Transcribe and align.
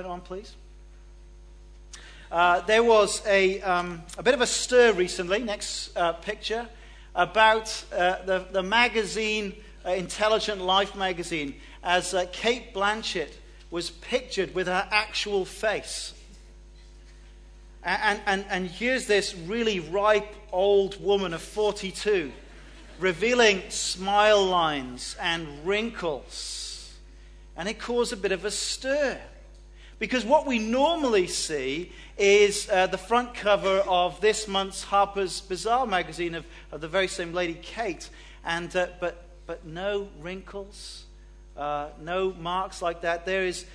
PowerPoint 0.00 0.08
on, 0.08 0.20
please? 0.20 0.56
Uh, 2.30 2.60
there 2.60 2.82
was 2.82 3.22
a, 3.26 3.60
um, 3.62 4.02
a 4.16 4.22
bit 4.22 4.34
of 4.34 4.40
a 4.40 4.46
stir 4.46 4.92
recently, 4.92 5.40
next 5.40 5.96
uh, 5.96 6.12
picture, 6.12 6.68
about 7.14 7.84
uh, 7.92 8.22
the, 8.24 8.46
the 8.52 8.62
magazine, 8.62 9.54
uh, 9.84 9.90
Intelligent 9.90 10.60
Life 10.60 10.94
magazine, 10.94 11.54
as 11.82 12.14
uh, 12.14 12.26
Cate 12.32 12.72
Blanchett 12.72 13.32
was 13.70 13.90
pictured 13.90 14.54
with 14.54 14.68
her 14.68 14.86
actual 14.90 15.44
face. 15.44 16.14
And, 17.82 18.20
and, 18.26 18.44
and 18.50 18.66
here's 18.68 19.06
this 19.06 19.34
really 19.34 19.80
ripe 19.80 20.34
old 20.52 21.02
woman 21.02 21.32
of 21.34 21.40
42 21.40 22.32
revealing 22.98 23.62
smile 23.70 24.44
lines 24.44 25.16
and 25.18 25.66
wrinkles. 25.66 26.92
And 27.56 27.66
it 27.66 27.78
caused 27.78 28.12
a 28.12 28.16
bit 28.16 28.30
of 28.30 28.44
a 28.44 28.50
stir. 28.50 29.18
Because 30.00 30.24
what 30.24 30.46
we 30.46 30.58
normally 30.58 31.26
see 31.26 31.92
is 32.16 32.70
uh, 32.70 32.86
the 32.86 32.96
front 32.96 33.34
cover 33.34 33.84
of 33.86 34.18
this 34.22 34.48
month's 34.48 34.82
Harper's 34.82 35.42
Bazaar 35.42 35.86
magazine 35.86 36.34
of, 36.34 36.46
of 36.72 36.80
the 36.80 36.88
very 36.88 37.06
same 37.06 37.34
lady, 37.34 37.52
Cate. 37.54 38.08
And, 38.42 38.74
uh, 38.74 38.86
but, 38.98 39.22
but 39.46 39.66
no 39.66 40.08
wrinkles, 40.20 41.04
uh, 41.54 41.88
no 42.00 42.32
marks 42.32 42.80
like 42.80 43.02
that. 43.02 43.26
There 43.26 43.44
is 43.44 43.66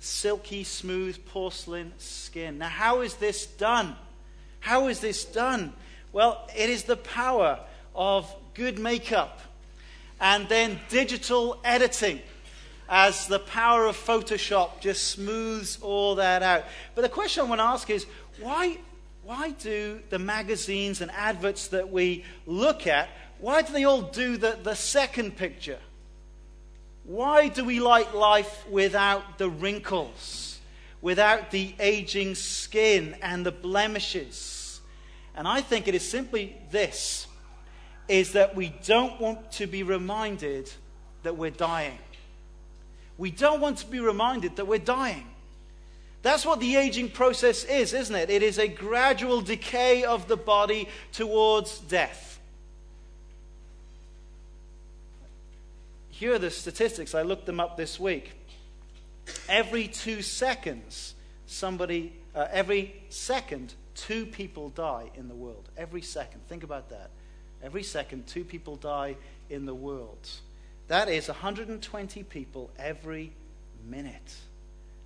silky, 0.00 0.64
smooth 0.64 1.24
porcelain 1.26 1.92
skin. 1.98 2.58
Now, 2.58 2.68
how 2.68 3.02
is 3.02 3.14
this 3.14 3.46
done? 3.46 3.94
How 4.58 4.88
is 4.88 4.98
this 4.98 5.24
done? 5.24 5.72
Well, 6.12 6.48
it 6.56 6.68
is 6.68 6.82
the 6.82 6.96
power 6.96 7.60
of 7.94 8.34
good 8.54 8.80
makeup 8.80 9.38
and 10.20 10.48
then 10.48 10.80
digital 10.88 11.60
editing 11.64 12.20
as 12.90 13.28
the 13.28 13.38
power 13.38 13.86
of 13.86 13.96
Photoshop 13.96 14.80
just 14.80 15.06
smooths 15.06 15.78
all 15.80 16.16
that 16.16 16.42
out. 16.42 16.64
But 16.96 17.02
the 17.02 17.08
question 17.08 17.44
I 17.44 17.48
want 17.48 17.60
to 17.60 17.64
ask 17.64 17.88
is 17.88 18.04
why, 18.40 18.78
why 19.22 19.52
do 19.52 20.00
the 20.10 20.18
magazines 20.18 21.00
and 21.00 21.08
adverts 21.12 21.68
that 21.68 21.88
we 21.88 22.24
look 22.46 22.88
at, 22.88 23.08
why 23.38 23.62
do 23.62 23.72
they 23.72 23.84
all 23.84 24.02
do 24.02 24.36
the, 24.36 24.58
the 24.60 24.74
second 24.74 25.36
picture? 25.36 25.78
Why 27.04 27.46
do 27.46 27.64
we 27.64 27.78
like 27.78 28.12
life 28.12 28.66
without 28.68 29.38
the 29.38 29.48
wrinkles, 29.48 30.58
without 31.00 31.52
the 31.52 31.74
aging 31.78 32.34
skin 32.34 33.14
and 33.22 33.46
the 33.46 33.52
blemishes? 33.52 34.80
And 35.36 35.46
I 35.46 35.60
think 35.60 35.86
it 35.86 35.94
is 35.94 36.06
simply 36.06 36.56
this 36.72 37.28
is 38.08 38.32
that 38.32 38.56
we 38.56 38.74
don't 38.84 39.20
want 39.20 39.52
to 39.52 39.68
be 39.68 39.84
reminded 39.84 40.68
that 41.22 41.36
we're 41.36 41.50
dying. 41.50 41.98
We 43.20 43.30
don't 43.30 43.60
want 43.60 43.76
to 43.78 43.86
be 43.86 44.00
reminded 44.00 44.56
that 44.56 44.66
we're 44.66 44.78
dying. 44.78 45.26
That's 46.22 46.46
what 46.46 46.58
the 46.58 46.76
aging 46.76 47.10
process 47.10 47.64
is, 47.64 47.92
isn't 47.92 48.16
it? 48.16 48.30
It 48.30 48.42
is 48.42 48.58
a 48.58 48.66
gradual 48.66 49.42
decay 49.42 50.04
of 50.04 50.26
the 50.26 50.38
body 50.38 50.88
towards 51.12 51.80
death. 51.80 52.40
Here 56.08 56.32
are 56.32 56.38
the 56.38 56.50
statistics. 56.50 57.14
I 57.14 57.20
looked 57.20 57.44
them 57.44 57.60
up 57.60 57.76
this 57.76 58.00
week. 58.00 58.30
Every 59.50 59.86
two 59.86 60.22
seconds, 60.22 61.14
somebody, 61.44 62.14
uh, 62.34 62.46
every 62.50 63.02
second, 63.10 63.74
two 63.94 64.24
people 64.24 64.70
die 64.70 65.10
in 65.14 65.28
the 65.28 65.34
world. 65.34 65.68
Every 65.76 66.00
second. 66.00 66.40
Think 66.48 66.62
about 66.62 66.88
that. 66.88 67.10
Every 67.62 67.82
second, 67.82 68.26
two 68.26 68.44
people 68.44 68.76
die 68.76 69.16
in 69.50 69.66
the 69.66 69.74
world. 69.74 70.26
That 70.90 71.08
is 71.08 71.28
120 71.28 72.24
people 72.24 72.68
every 72.76 73.32
minute. 73.88 74.34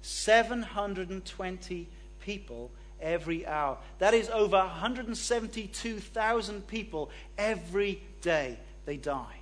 720 0.00 1.88
people 2.20 2.70
every 3.02 3.46
hour. 3.46 3.76
That 3.98 4.14
is 4.14 4.30
over 4.30 4.56
172,000 4.56 6.66
people 6.66 7.10
every 7.36 8.02
day 8.22 8.58
they 8.86 8.96
die. 8.96 9.36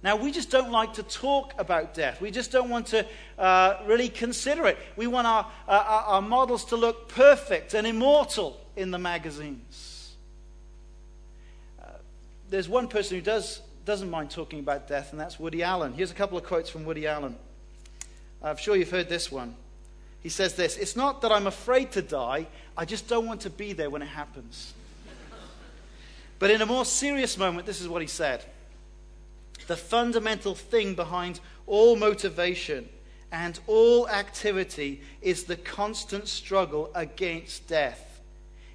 Now, 0.00 0.14
we 0.14 0.30
just 0.30 0.52
don't 0.52 0.70
like 0.70 0.94
to 0.94 1.02
talk 1.02 1.54
about 1.58 1.94
death. 1.94 2.20
We 2.20 2.30
just 2.30 2.52
don't 2.52 2.70
want 2.70 2.86
to 2.88 3.04
uh, 3.40 3.78
really 3.84 4.08
consider 4.08 4.68
it. 4.68 4.78
We 4.94 5.08
want 5.08 5.26
our, 5.26 5.50
uh, 5.66 6.04
our 6.06 6.22
models 6.22 6.66
to 6.66 6.76
look 6.76 7.08
perfect 7.08 7.74
and 7.74 7.84
immortal 7.84 8.60
in 8.76 8.92
the 8.92 8.98
magazines. 8.98 10.12
Uh, 11.82 11.86
there's 12.48 12.68
one 12.68 12.86
person 12.86 13.16
who 13.16 13.22
does 13.22 13.60
doesn't 13.84 14.10
mind 14.10 14.30
talking 14.30 14.60
about 14.60 14.88
death, 14.88 15.12
and 15.12 15.20
that's 15.20 15.38
Woody 15.40 15.62
Allen. 15.62 15.92
Here's 15.92 16.10
a 16.10 16.14
couple 16.14 16.38
of 16.38 16.44
quotes 16.44 16.70
from 16.70 16.84
Woody 16.84 17.06
Allen. 17.06 17.36
I'm 18.42 18.56
sure 18.56 18.76
you've 18.76 18.90
heard 18.90 19.08
this 19.08 19.30
one. 19.30 19.54
He 20.22 20.28
says 20.28 20.54
this 20.54 20.76
It's 20.76 20.96
not 20.96 21.22
that 21.22 21.32
I'm 21.32 21.46
afraid 21.46 21.92
to 21.92 22.02
die, 22.02 22.46
I 22.76 22.84
just 22.84 23.08
don't 23.08 23.26
want 23.26 23.42
to 23.42 23.50
be 23.50 23.72
there 23.72 23.90
when 23.90 24.02
it 24.02 24.08
happens. 24.08 24.72
but 26.38 26.50
in 26.50 26.62
a 26.62 26.66
more 26.66 26.84
serious 26.84 27.36
moment, 27.36 27.66
this 27.66 27.80
is 27.80 27.88
what 27.88 28.02
he 28.02 28.08
said 28.08 28.44
The 29.66 29.76
fundamental 29.76 30.54
thing 30.54 30.94
behind 30.94 31.40
all 31.66 31.96
motivation 31.96 32.88
and 33.30 33.58
all 33.66 34.08
activity 34.08 35.00
is 35.22 35.44
the 35.44 35.56
constant 35.56 36.28
struggle 36.28 36.90
against 36.94 37.66
death. 37.66 38.11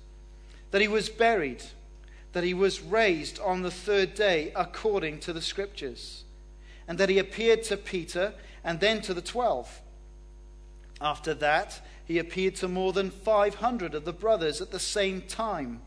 that 0.71 0.81
he 0.81 0.89
was 0.89 1.11
buried, 1.11 1.65
that 2.33 2.45
he 2.45 2.55
was 2.55 2.81
raised 2.81 3.39
on 3.41 3.61
the 3.61 3.71
third 3.71 4.15
day 4.15 4.55
according 4.57 5.19
to 5.21 5.35
the 5.35 5.43
Scriptures, 5.43 6.25
and 6.89 6.97
that 6.97 7.11
he 7.11 7.19
appeared 7.19 7.63
to 7.65 7.77
Peter 7.77 8.33
and 8.65 8.81
then 8.81 9.03
to 9.03 9.13
the 9.13 9.21
twelve. 9.21 9.83
After 11.01 11.33
that, 11.35 11.81
he 12.05 12.19
appeared 12.19 12.57
to 12.57 12.69
more 12.69 12.93
than 12.93 13.11
500 13.11 13.95
of 13.95 14.05
the 14.05 14.13
brothers 14.13 14.61
at 14.61 14.71
the 14.71 14.79
same 14.79 15.23
time, 15.23 15.81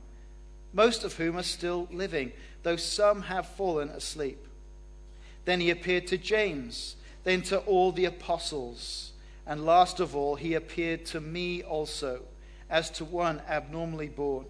most 0.73 1.03
of 1.03 1.15
whom 1.15 1.37
are 1.37 1.43
still 1.43 1.87
living, 1.91 2.31
though 2.63 2.77
some 2.77 3.23
have 3.23 3.47
fallen 3.47 3.89
asleep. 3.89 4.47
Then 5.45 5.59
he 5.59 5.69
appeared 5.69 6.07
to 6.07 6.17
James, 6.17 6.95
then 7.23 7.41
to 7.43 7.59
all 7.59 7.91
the 7.91 8.05
apostles. 8.05 9.11
And 9.45 9.65
last 9.65 9.99
of 9.99 10.15
all, 10.15 10.35
he 10.35 10.53
appeared 10.53 11.05
to 11.07 11.19
me 11.19 11.61
also, 11.61 12.21
as 12.69 12.89
to 12.91 13.05
one 13.05 13.41
abnormally 13.47 14.07
born. 14.07 14.45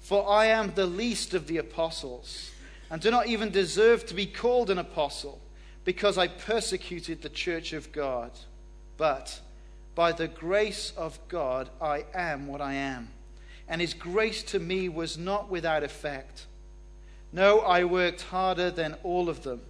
For 0.00 0.28
I 0.28 0.46
am 0.46 0.74
the 0.74 0.86
least 0.86 1.34
of 1.34 1.46
the 1.46 1.58
apostles, 1.58 2.50
and 2.90 3.00
do 3.00 3.10
not 3.10 3.28
even 3.28 3.50
deserve 3.50 4.04
to 4.06 4.14
be 4.14 4.26
called 4.26 4.70
an 4.70 4.78
apostle, 4.78 5.40
because 5.84 6.18
I 6.18 6.26
persecuted 6.26 7.22
the 7.22 7.28
church 7.28 7.72
of 7.72 7.92
God. 7.92 8.32
But 8.96 9.40
by 9.96 10.12
the 10.12 10.28
grace 10.28 10.92
of 10.96 11.18
God, 11.26 11.68
I 11.80 12.04
am 12.14 12.46
what 12.46 12.60
I 12.60 12.74
am. 12.74 13.08
And 13.68 13.80
his 13.80 13.94
grace 13.94 14.44
to 14.44 14.60
me 14.60 14.88
was 14.88 15.18
not 15.18 15.50
without 15.50 15.82
effect. 15.82 16.46
No, 17.32 17.58
I 17.58 17.82
worked 17.82 18.22
harder 18.22 18.70
than 18.70 18.94
all 19.02 19.28
of 19.28 19.42
them, 19.42 19.62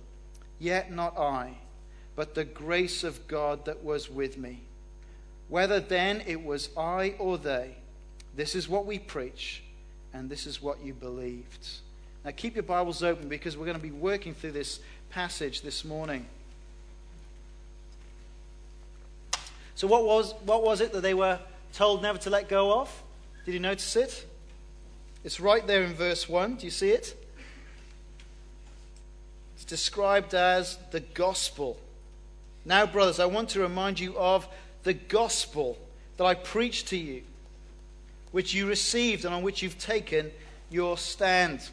yet 0.58 0.92
not 0.92 1.16
I 1.16 1.54
but 2.16 2.34
the 2.34 2.44
grace 2.44 3.04
of 3.04 3.28
God 3.28 3.66
that 3.66 3.84
was 3.84 4.10
with 4.10 4.38
me. 4.38 4.62
Whether 5.48 5.78
then 5.78 6.22
it 6.26 6.42
was 6.42 6.70
I 6.76 7.14
or 7.18 7.38
they, 7.38 7.76
this 8.34 8.54
is 8.54 8.68
what 8.68 8.86
we 8.86 8.98
preach, 8.98 9.62
and 10.12 10.28
this 10.28 10.46
is 10.46 10.60
what 10.60 10.82
you 10.82 10.94
believed. 10.94 11.68
Now 12.24 12.32
keep 12.34 12.56
your 12.56 12.64
Bibles 12.64 13.02
open 13.02 13.28
because 13.28 13.56
we're 13.56 13.66
going 13.66 13.76
to 13.76 13.82
be 13.82 13.92
working 13.92 14.34
through 14.34 14.52
this 14.52 14.80
passage 15.10 15.60
this 15.60 15.84
morning. 15.84 16.26
So, 19.76 19.86
what 19.86 20.04
was, 20.04 20.32
what 20.44 20.62
was 20.62 20.80
it 20.80 20.92
that 20.92 21.02
they 21.02 21.12
were 21.12 21.38
told 21.74 22.02
never 22.02 22.18
to 22.20 22.30
let 22.30 22.48
go 22.48 22.80
of? 22.80 23.02
Did 23.44 23.52
you 23.52 23.60
notice 23.60 23.94
it? 23.94 24.26
It's 25.22 25.38
right 25.38 25.66
there 25.66 25.82
in 25.82 25.92
verse 25.92 26.28
1. 26.28 26.56
Do 26.56 26.64
you 26.64 26.70
see 26.70 26.90
it? 26.90 27.14
It's 29.54 29.66
described 29.66 30.34
as 30.34 30.78
the 30.92 31.00
gospel. 31.00 31.78
Now, 32.64 32.86
brothers, 32.86 33.20
I 33.20 33.26
want 33.26 33.50
to 33.50 33.60
remind 33.60 34.00
you 34.00 34.16
of 34.16 34.48
the 34.82 34.94
gospel 34.94 35.76
that 36.16 36.24
I 36.24 36.32
preached 36.32 36.88
to 36.88 36.96
you, 36.96 37.22
which 38.32 38.54
you 38.54 38.66
received 38.66 39.26
and 39.26 39.34
on 39.34 39.42
which 39.42 39.62
you've 39.62 39.78
taken 39.78 40.30
your 40.70 40.96
stand. 40.96 41.68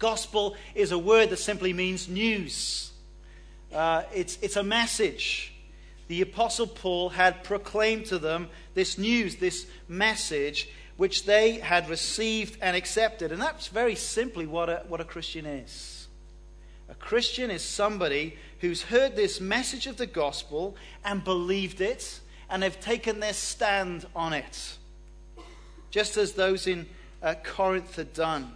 Gospel 0.00 0.56
is 0.74 0.90
a 0.90 0.98
word 0.98 1.30
that 1.30 1.38
simply 1.38 1.72
means 1.72 2.08
news, 2.08 2.90
uh, 3.72 4.02
it's, 4.12 4.38
it's 4.42 4.56
a 4.56 4.64
message. 4.64 5.52
The 6.08 6.22
Apostle 6.22 6.66
Paul 6.66 7.10
had 7.10 7.42
proclaimed 7.42 8.06
to 8.06 8.18
them 8.18 8.48
this 8.74 8.96
news, 8.96 9.36
this 9.36 9.66
message, 9.88 10.68
which 10.96 11.26
they 11.26 11.52
had 11.52 11.88
received 11.88 12.58
and 12.62 12.76
accepted. 12.76 13.32
And 13.32 13.42
that's 13.42 13.68
very 13.68 13.94
simply 13.96 14.46
what 14.46 14.68
a, 14.68 14.84
what 14.88 15.00
a 15.00 15.04
Christian 15.04 15.46
is. 15.46 16.06
A 16.88 16.94
Christian 16.94 17.50
is 17.50 17.62
somebody 17.62 18.36
who's 18.60 18.82
heard 18.82 19.16
this 19.16 19.40
message 19.40 19.86
of 19.86 19.96
the 19.96 20.06
gospel 20.06 20.76
and 21.04 21.24
believed 21.24 21.80
it, 21.80 22.20
and 22.48 22.62
have 22.62 22.80
taken 22.80 23.20
their 23.20 23.32
stand 23.32 24.06
on 24.14 24.32
it, 24.32 24.76
just 25.90 26.16
as 26.16 26.32
those 26.32 26.66
in 26.66 26.86
uh, 27.22 27.34
Corinth 27.42 27.96
had 27.96 28.12
done. 28.12 28.52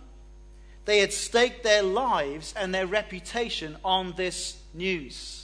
They 0.85 1.01
had 1.01 1.13
staked 1.13 1.65
their 1.65 1.83
lives 1.83 2.55
and 2.57 2.75
their 2.75 2.87
reputation 2.87 3.77
on 3.85 4.15
this 4.17 4.59
news. 4.73 5.40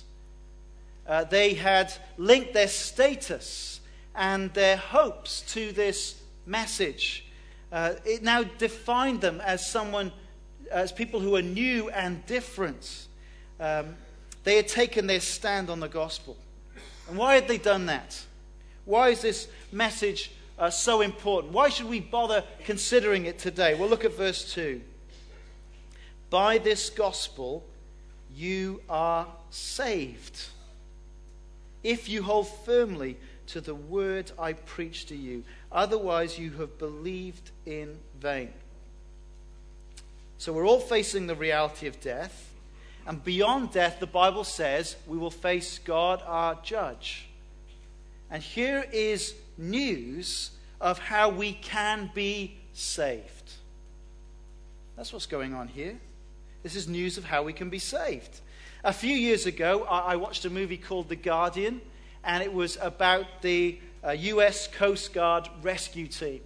Uh, 1.08 1.24
they 1.24 1.54
had 1.54 1.92
linked 2.16 2.52
their 2.52 2.68
status 2.68 3.80
and 4.14 4.52
their 4.54 4.76
hopes 4.76 5.42
to 5.42 5.72
this 5.72 6.20
message. 6.46 7.26
Uh, 7.70 7.94
it 8.04 8.22
now 8.22 8.42
defined 8.42 9.20
them 9.20 9.40
as 9.40 9.68
someone 9.68 10.12
as 10.70 10.92
people 10.92 11.20
who 11.20 11.36
are 11.36 11.42
new 11.42 11.90
and 11.90 12.24
different. 12.26 13.06
Um, 13.60 13.96
they 14.44 14.56
had 14.56 14.68
taken 14.68 15.06
their 15.06 15.20
stand 15.20 15.70
on 15.70 15.80
the 15.80 15.88
gospel. 15.88 16.36
And 17.08 17.16
why 17.16 17.34
had 17.34 17.48
they 17.48 17.58
done 17.58 17.86
that? 17.86 18.20
Why 18.84 19.10
is 19.10 19.20
this 19.20 19.48
message 19.72 20.32
uh, 20.58 20.70
so 20.70 21.00
important? 21.00 21.52
Why 21.52 21.68
should 21.68 21.88
we 21.88 22.00
bother 22.00 22.44
considering 22.64 23.26
it 23.26 23.38
today? 23.38 23.74
Well, 23.74 23.88
look 23.88 24.04
at 24.04 24.16
verse 24.16 24.52
2. 24.54 24.80
By 26.30 26.58
this 26.58 26.90
gospel, 26.90 27.64
you 28.34 28.80
are 28.88 29.26
saved. 29.50 30.48
If 31.86 32.08
you 32.08 32.24
hold 32.24 32.48
firmly 32.48 33.16
to 33.46 33.60
the 33.60 33.74
word 33.74 34.32
I 34.36 34.54
preach 34.54 35.06
to 35.06 35.14
you, 35.14 35.44
otherwise, 35.70 36.36
you 36.36 36.50
have 36.58 36.78
believed 36.78 37.52
in 37.64 37.96
vain. 38.20 38.52
So 40.38 40.52
we're 40.52 40.66
all 40.66 40.80
facing 40.80 41.28
the 41.28 41.36
reality 41.36 41.86
of 41.86 42.00
death. 42.00 42.52
And 43.06 43.22
beyond 43.22 43.70
death, 43.70 44.00
the 44.00 44.06
Bible 44.08 44.42
says 44.42 44.96
we 45.06 45.16
will 45.16 45.30
face 45.30 45.78
God, 45.78 46.24
our 46.26 46.58
judge. 46.64 47.28
And 48.32 48.42
here 48.42 48.84
is 48.92 49.36
news 49.56 50.50
of 50.80 50.98
how 50.98 51.28
we 51.28 51.52
can 51.52 52.10
be 52.12 52.56
saved. 52.72 53.52
That's 54.96 55.12
what's 55.12 55.26
going 55.26 55.54
on 55.54 55.68
here. 55.68 56.00
This 56.64 56.74
is 56.74 56.88
news 56.88 57.16
of 57.16 57.24
how 57.24 57.44
we 57.44 57.52
can 57.52 57.70
be 57.70 57.78
saved. 57.78 58.40
A 58.86 58.92
few 58.92 59.16
years 59.16 59.46
ago, 59.46 59.82
I 59.82 60.14
watched 60.14 60.44
a 60.44 60.48
movie 60.48 60.76
called 60.76 61.08
The 61.08 61.16
Guardian, 61.16 61.80
and 62.22 62.40
it 62.40 62.52
was 62.52 62.78
about 62.80 63.42
the 63.42 63.80
uh, 64.04 64.12
US 64.12 64.68
Coast 64.68 65.12
Guard 65.12 65.48
rescue 65.60 66.06
team 66.06 66.40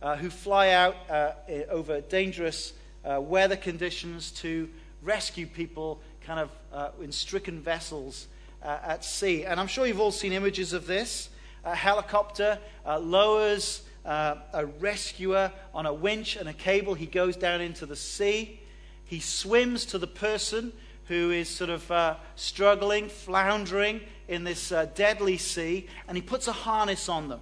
uh, 0.00 0.14
who 0.14 0.30
fly 0.30 0.70
out 0.70 0.94
uh, 1.10 1.32
over 1.68 2.02
dangerous 2.02 2.72
uh, 3.04 3.20
weather 3.20 3.56
conditions 3.56 4.30
to 4.30 4.68
rescue 5.02 5.44
people 5.44 6.00
kind 6.20 6.38
of 6.38 6.50
uh, 6.72 6.90
in 7.02 7.10
stricken 7.10 7.58
vessels 7.58 8.28
uh, 8.62 8.78
at 8.84 9.04
sea. 9.04 9.44
And 9.44 9.58
I'm 9.58 9.66
sure 9.66 9.86
you've 9.86 9.98
all 9.98 10.12
seen 10.12 10.32
images 10.32 10.72
of 10.72 10.86
this. 10.86 11.30
A 11.64 11.74
helicopter 11.74 12.60
lowers 12.86 13.82
a 14.04 14.66
rescuer 14.78 15.50
on 15.74 15.86
a 15.86 15.92
winch 15.92 16.36
and 16.36 16.48
a 16.48 16.52
cable. 16.52 16.94
He 16.94 17.06
goes 17.06 17.34
down 17.36 17.60
into 17.60 17.86
the 17.86 17.96
sea. 17.96 18.60
He 19.04 19.18
swims 19.18 19.84
to 19.86 19.98
the 19.98 20.06
person 20.06 20.72
who 21.10 21.32
is 21.32 21.48
sort 21.48 21.70
of 21.70 21.90
uh, 21.90 22.14
struggling, 22.36 23.08
floundering 23.08 24.00
in 24.28 24.44
this 24.44 24.72
deadly 24.94 25.36
sea, 25.36 25.88
and 26.06 26.16
he 26.16 26.22
puts 26.22 26.46
a 26.46 26.52
harness 26.52 27.08
on 27.08 27.28
them. 27.28 27.40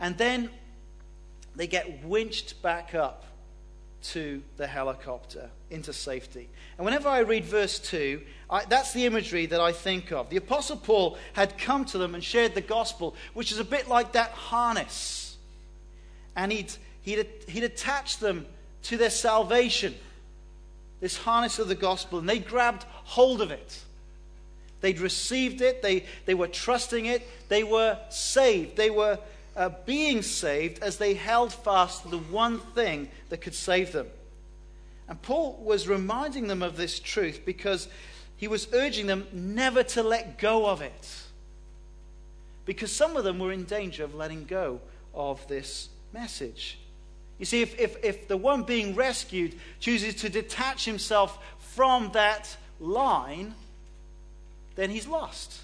And 0.00 0.16
then 0.16 0.48
they 1.56 1.66
get 1.66 2.02
winched 2.02 2.62
back 2.62 2.94
up 2.94 3.26
to 4.02 4.42
the 4.56 4.66
helicopter 4.66 5.50
into 5.68 5.92
safety. 5.92 6.48
And 6.78 6.86
whenever 6.86 7.06
I 7.06 7.18
read 7.18 7.44
verse 7.44 7.78
2, 7.78 8.22
I, 8.48 8.64
that's 8.64 8.94
the 8.94 9.04
imagery 9.04 9.44
that 9.44 9.60
I 9.60 9.72
think 9.72 10.10
of. 10.10 10.30
The 10.30 10.38
Apostle 10.38 10.78
Paul 10.78 11.18
had 11.34 11.58
come 11.58 11.84
to 11.84 11.98
them 11.98 12.14
and 12.14 12.24
shared 12.24 12.54
the 12.54 12.62
gospel, 12.62 13.14
which 13.34 13.52
is 13.52 13.58
a 13.58 13.64
bit 13.64 13.88
like 13.88 14.12
that 14.12 14.30
harness. 14.30 15.36
And 16.34 16.50
he'd, 16.50 16.72
he'd, 17.02 17.26
he'd 17.46 17.64
attached 17.64 18.20
them 18.20 18.46
to 18.84 18.96
their 18.96 19.10
salvation, 19.10 19.94
this 21.00 21.16
harness 21.18 21.58
of 21.58 21.68
the 21.68 21.74
gospel, 21.74 22.18
and 22.18 22.28
they 22.28 22.38
grabbed 22.38 22.84
hold 23.04 23.40
of 23.40 23.50
it. 23.50 23.82
They'd 24.80 25.00
received 25.00 25.60
it, 25.60 25.82
they, 25.82 26.04
they 26.26 26.34
were 26.34 26.48
trusting 26.48 27.06
it, 27.06 27.26
they 27.48 27.64
were 27.64 27.98
saved, 28.10 28.76
they 28.76 28.90
were 28.90 29.18
uh, 29.56 29.70
being 29.84 30.22
saved 30.22 30.82
as 30.82 30.98
they 30.98 31.14
held 31.14 31.52
fast 31.52 32.02
to 32.02 32.08
the 32.08 32.18
one 32.18 32.60
thing 32.60 33.08
that 33.30 33.40
could 33.40 33.54
save 33.54 33.92
them. 33.92 34.06
And 35.08 35.20
Paul 35.22 35.60
was 35.62 35.88
reminding 35.88 36.48
them 36.48 36.62
of 36.62 36.76
this 36.76 36.98
truth 36.98 37.42
because 37.44 37.88
he 38.36 38.48
was 38.48 38.68
urging 38.72 39.06
them 39.06 39.26
never 39.32 39.82
to 39.82 40.02
let 40.02 40.38
go 40.38 40.66
of 40.66 40.82
it. 40.82 41.22
Because 42.64 42.92
some 42.92 43.16
of 43.16 43.24
them 43.24 43.38
were 43.38 43.52
in 43.52 43.64
danger 43.64 44.04
of 44.04 44.14
letting 44.14 44.44
go 44.44 44.80
of 45.14 45.46
this 45.48 45.88
message. 46.12 46.78
You 47.38 47.44
see, 47.44 47.62
if, 47.62 47.78
if, 47.78 48.02
if 48.02 48.28
the 48.28 48.36
one 48.36 48.62
being 48.62 48.94
rescued 48.94 49.54
chooses 49.78 50.14
to 50.16 50.28
detach 50.28 50.84
himself 50.84 51.38
from 51.58 52.10
that 52.12 52.56
line, 52.80 53.54
then 54.74 54.90
he's 54.90 55.06
lost. 55.06 55.60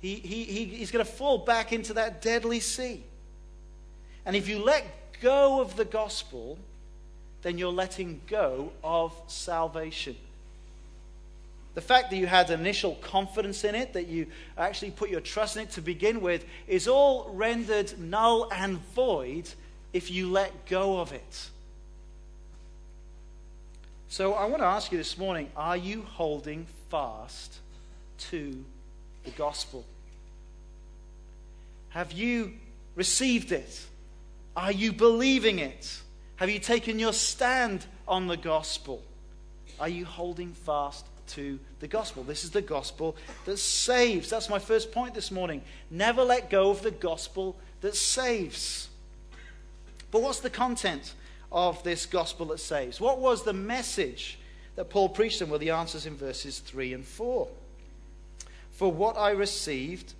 He, 0.00 0.16
he, 0.16 0.44
he, 0.44 0.64
he's 0.66 0.90
going 0.90 1.04
to 1.04 1.10
fall 1.10 1.38
back 1.38 1.72
into 1.72 1.94
that 1.94 2.22
deadly 2.22 2.60
sea. 2.60 3.02
And 4.24 4.36
if 4.36 4.48
you 4.48 4.62
let 4.62 4.84
go 5.20 5.60
of 5.60 5.76
the 5.76 5.84
gospel, 5.84 6.58
then 7.42 7.58
you're 7.58 7.72
letting 7.72 8.20
go 8.26 8.72
of 8.84 9.12
salvation. 9.26 10.16
The 11.78 11.82
fact 11.82 12.10
that 12.10 12.16
you 12.16 12.26
had 12.26 12.50
initial 12.50 12.96
confidence 12.96 13.62
in 13.62 13.76
it, 13.76 13.92
that 13.92 14.08
you 14.08 14.26
actually 14.56 14.90
put 14.90 15.10
your 15.10 15.20
trust 15.20 15.56
in 15.56 15.62
it 15.62 15.70
to 15.70 15.80
begin 15.80 16.20
with, 16.20 16.44
is 16.66 16.88
all 16.88 17.30
rendered 17.32 17.96
null 18.00 18.48
and 18.50 18.78
void 18.96 19.48
if 19.92 20.10
you 20.10 20.28
let 20.28 20.66
go 20.66 20.98
of 20.98 21.12
it. 21.12 21.50
So 24.08 24.34
I 24.34 24.46
want 24.46 24.60
to 24.60 24.66
ask 24.66 24.90
you 24.90 24.98
this 24.98 25.16
morning 25.16 25.52
are 25.56 25.76
you 25.76 26.02
holding 26.02 26.66
fast 26.90 27.58
to 28.30 28.64
the 29.22 29.30
gospel? 29.30 29.84
Have 31.90 32.10
you 32.10 32.54
received 32.96 33.52
it? 33.52 33.86
Are 34.56 34.72
you 34.72 34.92
believing 34.92 35.60
it? 35.60 36.00
Have 36.34 36.50
you 36.50 36.58
taken 36.58 36.98
your 36.98 37.12
stand 37.12 37.86
on 38.08 38.26
the 38.26 38.36
gospel? 38.36 39.00
Are 39.78 39.88
you 39.88 40.06
holding 40.06 40.54
fast 40.54 41.06
to 41.28 41.58
the 41.80 41.88
gospel. 41.88 42.22
This 42.22 42.44
is 42.44 42.50
the 42.50 42.62
gospel 42.62 43.16
that 43.44 43.58
saves. 43.58 44.30
That's 44.30 44.48
my 44.48 44.58
first 44.58 44.92
point 44.92 45.14
this 45.14 45.30
morning. 45.30 45.62
Never 45.90 46.22
let 46.22 46.50
go 46.50 46.70
of 46.70 46.82
the 46.82 46.90
gospel 46.90 47.56
that 47.80 47.94
saves. 47.94 48.88
But 50.10 50.22
what's 50.22 50.40
the 50.40 50.50
content 50.50 51.14
of 51.52 51.82
this 51.82 52.06
gospel 52.06 52.46
that 52.46 52.60
saves? 52.60 53.00
What 53.00 53.18
was 53.18 53.44
the 53.44 53.52
message 53.52 54.38
that 54.76 54.90
Paul 54.90 55.08
preached 55.08 55.38
them? 55.38 55.50
Well, 55.50 55.58
the 55.58 55.70
answer's 55.70 56.06
in 56.06 56.16
verses 56.16 56.58
3 56.60 56.94
and 56.94 57.04
4. 57.04 57.48
For 58.72 58.92
what 58.92 59.16
I 59.16 59.30
received, 59.30 60.14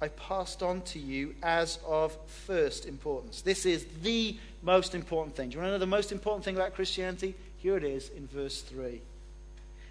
I 0.00 0.08
passed 0.08 0.62
on 0.62 0.82
to 0.82 0.98
you 0.98 1.34
as 1.42 1.78
of 1.86 2.16
first 2.26 2.86
importance. 2.86 3.40
This 3.40 3.66
is 3.66 3.86
the 4.02 4.36
most 4.62 4.94
important 4.94 5.34
thing. 5.36 5.50
Do 5.50 5.54
you 5.54 5.60
want 5.60 5.68
to 5.68 5.72
know 5.72 5.78
the 5.78 5.86
most 5.86 6.12
important 6.12 6.44
thing 6.44 6.56
about 6.56 6.74
Christianity? 6.74 7.34
Here 7.58 7.76
it 7.76 7.84
is 7.84 8.10
in 8.10 8.26
verse 8.26 8.60
3. 8.62 9.00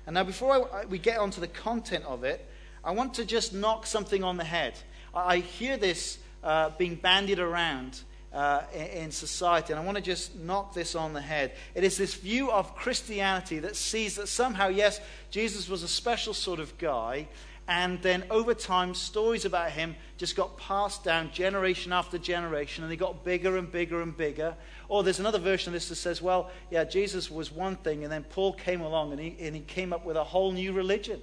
And 0.05 0.15
now, 0.15 0.23
before 0.23 0.69
I, 0.73 0.85
we 0.85 0.97
get 0.97 1.19
onto 1.19 1.39
the 1.39 1.47
content 1.47 2.05
of 2.05 2.23
it, 2.23 2.45
I 2.83 2.91
want 2.91 3.13
to 3.15 3.25
just 3.25 3.53
knock 3.53 3.85
something 3.85 4.23
on 4.23 4.37
the 4.37 4.43
head. 4.43 4.73
I, 5.15 5.37
hear 5.37 5.77
this 5.77 6.17
uh, 6.43 6.71
being 6.77 6.95
bandied 6.95 7.39
around 7.39 8.01
uh, 8.33 8.63
in, 8.73 8.87
in 8.87 9.11
society, 9.11 9.71
and 9.71 9.79
I 9.81 9.85
want 9.85 9.97
to 9.97 10.03
just 10.03 10.35
knock 10.35 10.73
this 10.73 10.95
on 10.95 11.13
the 11.13 11.21
head. 11.21 11.53
It 11.75 11.83
is 11.83 11.97
this 11.97 12.15
view 12.15 12.51
of 12.51 12.75
Christianity 12.75 13.59
that 13.59 13.75
sees 13.75 14.15
that 14.15 14.27
somehow, 14.27 14.67
yes, 14.67 14.99
Jesus 15.31 15.69
was 15.69 15.83
a 15.83 15.87
special 15.87 16.33
sort 16.33 16.59
of 16.59 16.77
guy, 16.77 17.27
and 17.67 18.01
then 18.01 18.25
over 18.29 18.53
time, 18.53 18.93
stories 18.93 19.45
about 19.45 19.71
him 19.71 19.95
just 20.17 20.35
got 20.35 20.57
passed 20.57 21.03
down 21.03 21.31
generation 21.31 21.93
after 21.93 22.17
generation, 22.17 22.83
and 22.83 22.91
they 22.91 22.97
got 22.97 23.23
bigger 23.23 23.57
and 23.57 23.71
bigger 23.71 24.01
and 24.01 24.15
bigger. 24.15 24.55
Or 24.89 25.01
there's 25.01 25.19
another 25.19 25.39
version 25.39 25.69
of 25.69 25.73
this 25.73 25.87
that 25.87 25.95
says, 25.95 26.21
well, 26.21 26.51
yeah, 26.69 26.83
Jesus 26.83 27.31
was 27.31 27.51
one 27.51 27.77
thing, 27.77 28.03
and 28.03 28.11
then 28.11 28.23
Paul 28.23 28.53
came 28.53 28.81
along 28.81 29.11
and 29.13 29.21
he, 29.21 29.37
and 29.39 29.55
he 29.55 29.61
came 29.61 29.93
up 29.93 30.05
with 30.05 30.17
a 30.17 30.23
whole 30.23 30.51
new 30.51 30.73
religion, 30.73 31.21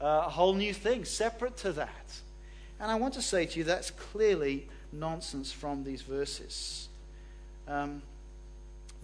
uh, 0.00 0.24
a 0.26 0.30
whole 0.30 0.54
new 0.54 0.74
thing 0.74 1.04
separate 1.04 1.56
to 1.58 1.72
that. 1.72 2.20
And 2.80 2.90
I 2.90 2.96
want 2.96 3.14
to 3.14 3.22
say 3.22 3.46
to 3.46 3.58
you, 3.58 3.64
that's 3.64 3.92
clearly 3.92 4.66
nonsense 4.92 5.52
from 5.52 5.84
these 5.84 6.02
verses. 6.02 6.88
Um, 7.68 8.02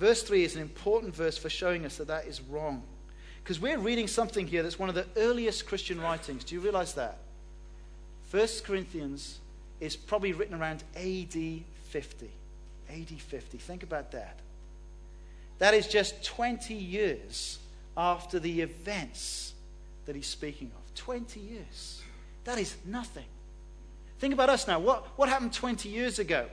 verse 0.01 0.25
3 0.25 0.43
is 0.43 0.57
an 0.57 0.63
important 0.63 1.15
verse 1.15 1.39
for 1.39 1.49
showing 1.49 1.87
us 1.87 1.97
that 1.99 2.09
that 2.09 2.27
is 2.27 2.41
wrong. 2.41 2.83
Because 3.47 3.61
we're 3.61 3.79
reading 3.79 4.09
something 4.09 4.49
here 4.49 4.65
that's 4.65 4.77
one 4.77 4.89
of 4.89 4.97
the 4.97 5.07
earliest 5.17 5.67
Christian 5.67 6.01
writings. 6.01 6.43
Do 6.43 6.57
you 6.57 6.61
realize 6.61 6.95
that? 6.95 7.19
First 8.25 8.65
Corinthians 8.65 9.39
is 9.79 9.95
probably 9.95 10.33
written 10.33 10.61
around 10.61 10.83
AD 10.97 11.31
50. 11.31 12.29
AD 12.91 13.09
50. 13.09 13.59
Think 13.59 13.85
about 13.85 14.11
that. 14.11 14.41
That 15.61 15.75
is 15.75 15.87
just 15.87 16.25
20 16.25 16.75
years 16.75 17.61
after 17.97 18.41
the 18.41 18.63
events 18.63 19.53
that 20.07 20.17
he's 20.17 20.27
speaking 20.27 20.73
of. 20.77 20.95
20 20.97 21.39
years. 21.39 22.03
That 22.43 22.59
is 22.59 22.75
nothing. 22.85 23.27
Think 24.19 24.35
about 24.35 24.49
us 24.49 24.67
now. 24.67 24.81
What, 24.81 25.07
what 25.15 25.29
happened 25.29 25.53
20 25.53 25.89
years 25.89 26.19
ago? 26.19 26.47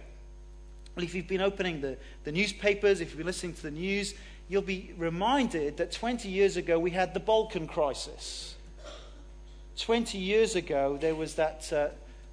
Well, 0.95 1.03
if 1.03 1.15
you've 1.15 1.27
been 1.27 1.41
opening 1.41 1.81
the, 1.81 1.97
the 2.23 2.31
newspapers, 2.31 3.01
if 3.01 3.09
you've 3.09 3.17
been 3.17 3.25
listening 3.25 3.55
to 3.55 3.63
the 3.63 3.71
news, 3.71 4.13
you'll 4.53 4.61
be 4.61 4.93
reminded 4.99 5.77
that 5.77 5.91
20 5.91 6.29
years 6.29 6.57
ago 6.57 6.77
we 6.77 6.91
had 6.91 7.15
the 7.15 7.19
Balkan 7.19 7.65
crisis. 7.65 8.53
20 9.77 10.19
years 10.19 10.55
ago 10.55 10.95
there 11.01 11.15
was 11.15 11.33
that 11.33 11.73
uh, 11.73 11.87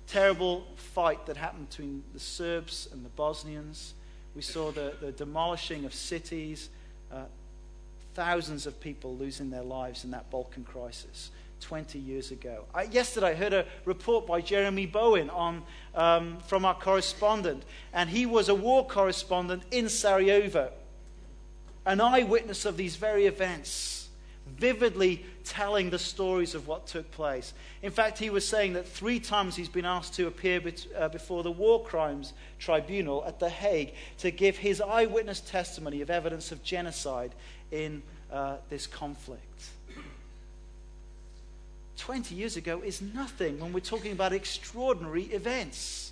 terrible 0.07 0.67
fight 0.77 1.25
that 1.25 1.39
happened 1.39 1.71
between 1.71 2.03
the 2.13 2.21
Serbs 2.21 2.91
and 2.93 3.03
the 3.07 3.09
Bosnians. 3.09 3.95
We 4.37 4.43
saw 4.43 4.71
the, 4.71 4.93
the 5.01 5.13
demolishing 5.13 5.87
of 5.87 5.95
cities, 5.95 6.69
uh, 7.11 7.23
thousands 8.13 8.67
of 8.67 8.79
people 8.81 9.17
losing 9.17 9.49
their 9.49 9.63
lives 9.63 10.05
in 10.05 10.11
that 10.11 10.31
Balkan 10.31 10.65
crisis. 10.65 11.31
20 11.61 11.99
years 11.99 12.31
ago. 12.31 12.65
I, 12.75 12.85
yesterday, 12.85 13.29
I 13.29 13.35
heard 13.35 13.53
a 13.53 13.67
report 13.85 14.27
by 14.27 14.41
Jeremy 14.41 14.87
Bowen 14.87 15.29
on, 15.29 15.63
um, 15.95 16.39
from 16.47 16.65
our 16.65 16.73
correspondent, 16.75 17.65
and 17.93 18.09
he 18.09 18.25
was 18.25 18.49
a 18.49 18.55
war 18.55 18.87
correspondent 18.87 19.65
in 19.71 19.91
Sarajevo 19.91 20.73
an 21.91 22.01
eyewitness 22.01 22.67
of 22.67 22.77
these 22.77 22.95
very 22.95 23.27
events, 23.27 24.09
vividly 24.47 25.25
telling 25.43 25.91
the 25.91 25.99
stories 25.99 26.55
of 26.55 26.69
what 26.69 26.87
took 26.87 27.11
place. 27.11 27.53
In 27.83 27.91
fact, 27.91 28.17
he 28.17 28.31
was 28.31 28.47
saying 28.47 28.75
that 28.75 28.87
three 28.87 29.19
times 29.19 29.57
he's 29.57 29.69
been 29.69 29.85
asked 29.85 30.15
to 30.15 30.29
appear 30.29 30.63
uh, 30.97 31.09
before 31.09 31.43
the 31.43 31.51
War 31.51 31.83
Crimes 31.83 32.33
Tribunal 32.61 33.25
at 33.27 33.41
The 33.41 33.49
Hague 33.49 33.95
to 34.19 34.31
give 34.31 34.57
his 34.57 34.81
eyewitness 34.81 35.41
testimony 35.41 36.01
of 36.01 36.11
evidence 36.11 36.53
of 36.53 36.63
genocide 36.63 37.33
in 37.73 38.03
uh, 38.31 38.59
this 38.69 38.87
conflict. 38.87 39.71
20 41.97 42.37
years 42.37 42.57
ago 42.57 42.83
is 42.83 43.03
nothing 43.03 43.59
when 43.59 43.73
we're 43.73 43.81
talking 43.81 44.13
about 44.13 44.33
extraordinary 44.33 45.25
events. 45.25 46.10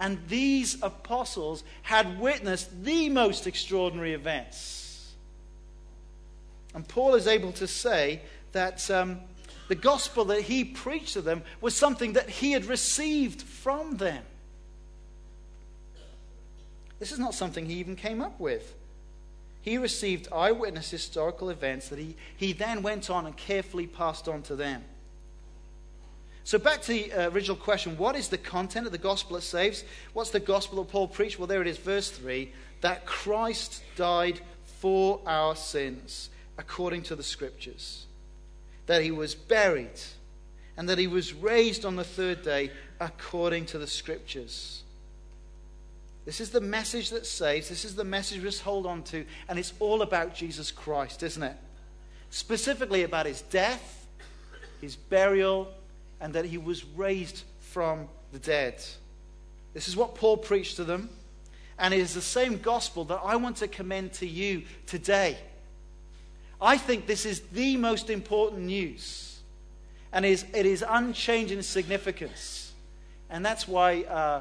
And 0.00 0.18
these 0.28 0.80
apostles 0.82 1.64
had 1.82 2.20
witnessed 2.20 2.84
the 2.84 3.08
most 3.08 3.46
extraordinary 3.46 4.12
events. 4.12 5.14
And 6.74 6.86
Paul 6.86 7.14
is 7.14 7.26
able 7.26 7.52
to 7.52 7.66
say 7.66 8.22
that 8.52 8.88
um, 8.90 9.20
the 9.68 9.74
gospel 9.74 10.24
that 10.26 10.42
he 10.42 10.64
preached 10.64 11.14
to 11.14 11.22
them 11.22 11.42
was 11.60 11.74
something 11.74 12.12
that 12.12 12.28
he 12.28 12.52
had 12.52 12.66
received 12.66 13.42
from 13.42 13.96
them. 13.96 14.22
This 16.98 17.12
is 17.12 17.18
not 17.18 17.34
something 17.34 17.66
he 17.66 17.74
even 17.74 17.96
came 17.96 18.20
up 18.20 18.38
with. 18.40 18.74
He 19.60 19.78
received 19.78 20.28
eyewitness 20.32 20.90
historical 20.90 21.50
events 21.50 21.88
that 21.88 21.98
he, 21.98 22.16
he 22.36 22.52
then 22.52 22.82
went 22.82 23.10
on 23.10 23.26
and 23.26 23.36
carefully 23.36 23.86
passed 23.86 24.28
on 24.28 24.42
to 24.42 24.56
them. 24.56 24.84
So, 26.48 26.58
back 26.58 26.80
to 26.80 26.88
the 26.88 27.12
uh, 27.12 27.28
original 27.28 27.58
question 27.58 27.98
what 27.98 28.16
is 28.16 28.28
the 28.28 28.38
content 28.38 28.86
of 28.86 28.92
the 28.92 28.96
gospel 28.96 29.36
that 29.36 29.42
saves? 29.42 29.84
What's 30.14 30.30
the 30.30 30.40
gospel 30.40 30.82
that 30.82 30.90
Paul 30.90 31.06
preached? 31.06 31.38
Well, 31.38 31.46
there 31.46 31.60
it 31.60 31.66
is, 31.66 31.76
verse 31.76 32.10
3 32.10 32.50
that 32.80 33.04
Christ 33.04 33.82
died 33.96 34.40
for 34.80 35.20
our 35.26 35.54
sins 35.54 36.30
according 36.56 37.02
to 37.02 37.16
the 37.16 37.22
scriptures, 37.22 38.06
that 38.86 39.02
he 39.02 39.10
was 39.10 39.34
buried, 39.34 40.00
and 40.78 40.88
that 40.88 40.96
he 40.96 41.06
was 41.06 41.34
raised 41.34 41.84
on 41.84 41.96
the 41.96 42.04
third 42.04 42.40
day 42.40 42.70
according 42.98 43.66
to 43.66 43.78
the 43.78 43.86
scriptures. 43.86 44.84
This 46.24 46.40
is 46.40 46.48
the 46.48 46.62
message 46.62 47.10
that 47.10 47.26
saves. 47.26 47.68
This 47.68 47.84
is 47.84 47.94
the 47.94 48.04
message 48.04 48.38
we 48.38 48.46
must 48.46 48.62
hold 48.62 48.86
on 48.86 49.02
to. 49.02 49.26
And 49.50 49.58
it's 49.58 49.74
all 49.80 50.00
about 50.00 50.34
Jesus 50.34 50.70
Christ, 50.70 51.22
isn't 51.22 51.42
it? 51.42 51.56
Specifically 52.30 53.02
about 53.02 53.26
his 53.26 53.42
death, 53.42 54.06
his 54.80 54.96
burial, 54.96 55.74
and 56.20 56.32
that 56.34 56.44
he 56.44 56.58
was 56.58 56.84
raised 56.84 57.44
from 57.60 58.08
the 58.32 58.38
dead. 58.38 58.82
This 59.74 59.88
is 59.88 59.96
what 59.96 60.14
Paul 60.14 60.36
preached 60.36 60.76
to 60.76 60.84
them, 60.84 61.08
and 61.78 61.94
it 61.94 62.00
is 62.00 62.14
the 62.14 62.22
same 62.22 62.58
gospel 62.58 63.04
that 63.04 63.20
I 63.24 63.36
want 63.36 63.56
to 63.58 63.68
commend 63.68 64.12
to 64.14 64.26
you 64.26 64.62
today. 64.86 65.38
I 66.60 66.76
think 66.76 67.06
this 67.06 67.24
is 67.24 67.40
the 67.52 67.76
most 67.76 68.10
important 68.10 68.62
news, 68.62 69.38
and 70.12 70.24
it 70.24 70.30
is, 70.30 70.44
it 70.54 70.66
is 70.66 70.84
unchanging 70.86 71.62
significance. 71.62 72.72
And 73.30 73.44
that's 73.44 73.68
why 73.68 74.02
uh, 74.02 74.40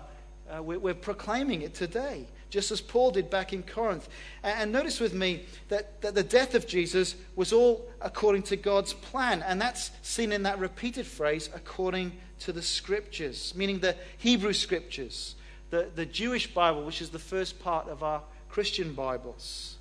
uh, 0.50 0.64
we're, 0.64 0.80
we're 0.80 0.94
proclaiming 0.96 1.62
it 1.62 1.74
today 1.74 2.26
just 2.50 2.72
as 2.72 2.82
Paul 2.82 3.12
did 3.12 3.30
back 3.30 3.54
in 3.54 3.64
Corinth. 3.64 4.08
And 4.44 4.72
notice 4.72 5.00
with 5.00 5.14
me 5.14 5.46
that, 5.70 6.02
that 6.02 6.16
the 6.16 6.24
death 6.24 6.56
of 6.56 6.68
Jesus 6.68 7.16
was 7.36 7.52
all 7.52 7.88
according 8.02 8.44
to 8.44 8.56
God's 8.56 8.94
plan. 8.94 9.44
And 9.44 9.60
that's 9.62 9.92
seen 10.02 10.32
in 10.32 10.44
that 10.44 10.60
repeated 10.60 11.06
phrase, 11.06 11.50
according 11.54 12.14
to 12.40 12.54
the 12.54 12.62
scriptures, 12.62 13.54
meaning 13.56 13.80
the 13.80 13.96
Hebrew 14.18 14.54
scriptures, 14.54 15.36
the, 15.70 15.90
the 15.96 16.06
Jewish 16.06 16.54
Bible, 16.54 16.84
which 16.84 17.02
is 17.02 17.10
the 17.10 17.20
first 17.20 17.60
part 17.60 17.88
of 17.88 18.04
our 18.04 18.22
Christian 18.50 18.94
Bibles. 18.94 19.76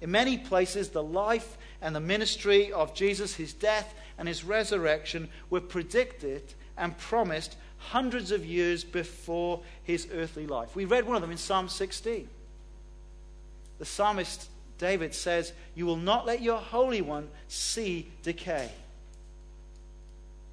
In 0.00 0.10
many 0.10 0.36
places, 0.36 0.90
the 0.90 1.02
life 1.02 1.56
and 1.80 1.94
the 1.94 2.00
ministry 2.00 2.72
of 2.72 2.94
Jesus, 2.94 3.34
his 3.34 3.52
death 3.52 3.94
and 4.18 4.28
his 4.28 4.44
resurrection, 4.44 5.28
were 5.50 5.60
predicted 5.60 6.42
and 6.76 6.98
promised 6.98 7.56
hundreds 7.90 8.30
of 8.30 8.44
years 8.44 8.84
before 8.84 9.60
his 9.82 10.08
earthly 10.12 10.46
life. 10.46 10.74
We 10.74 10.84
read 10.84 11.06
one 11.06 11.16
of 11.16 11.22
them 11.22 11.30
in 11.30 11.38
Psalm 11.38 11.68
16. 11.68 12.28
The 13.78 13.84
psalmist 13.84 14.48
David 14.78 15.14
says, 15.14 15.52
You 15.74 15.86
will 15.86 15.96
not 15.96 16.26
let 16.26 16.42
your 16.42 16.58
Holy 16.58 17.02
One 17.02 17.28
see 17.48 18.10
decay. 18.22 18.70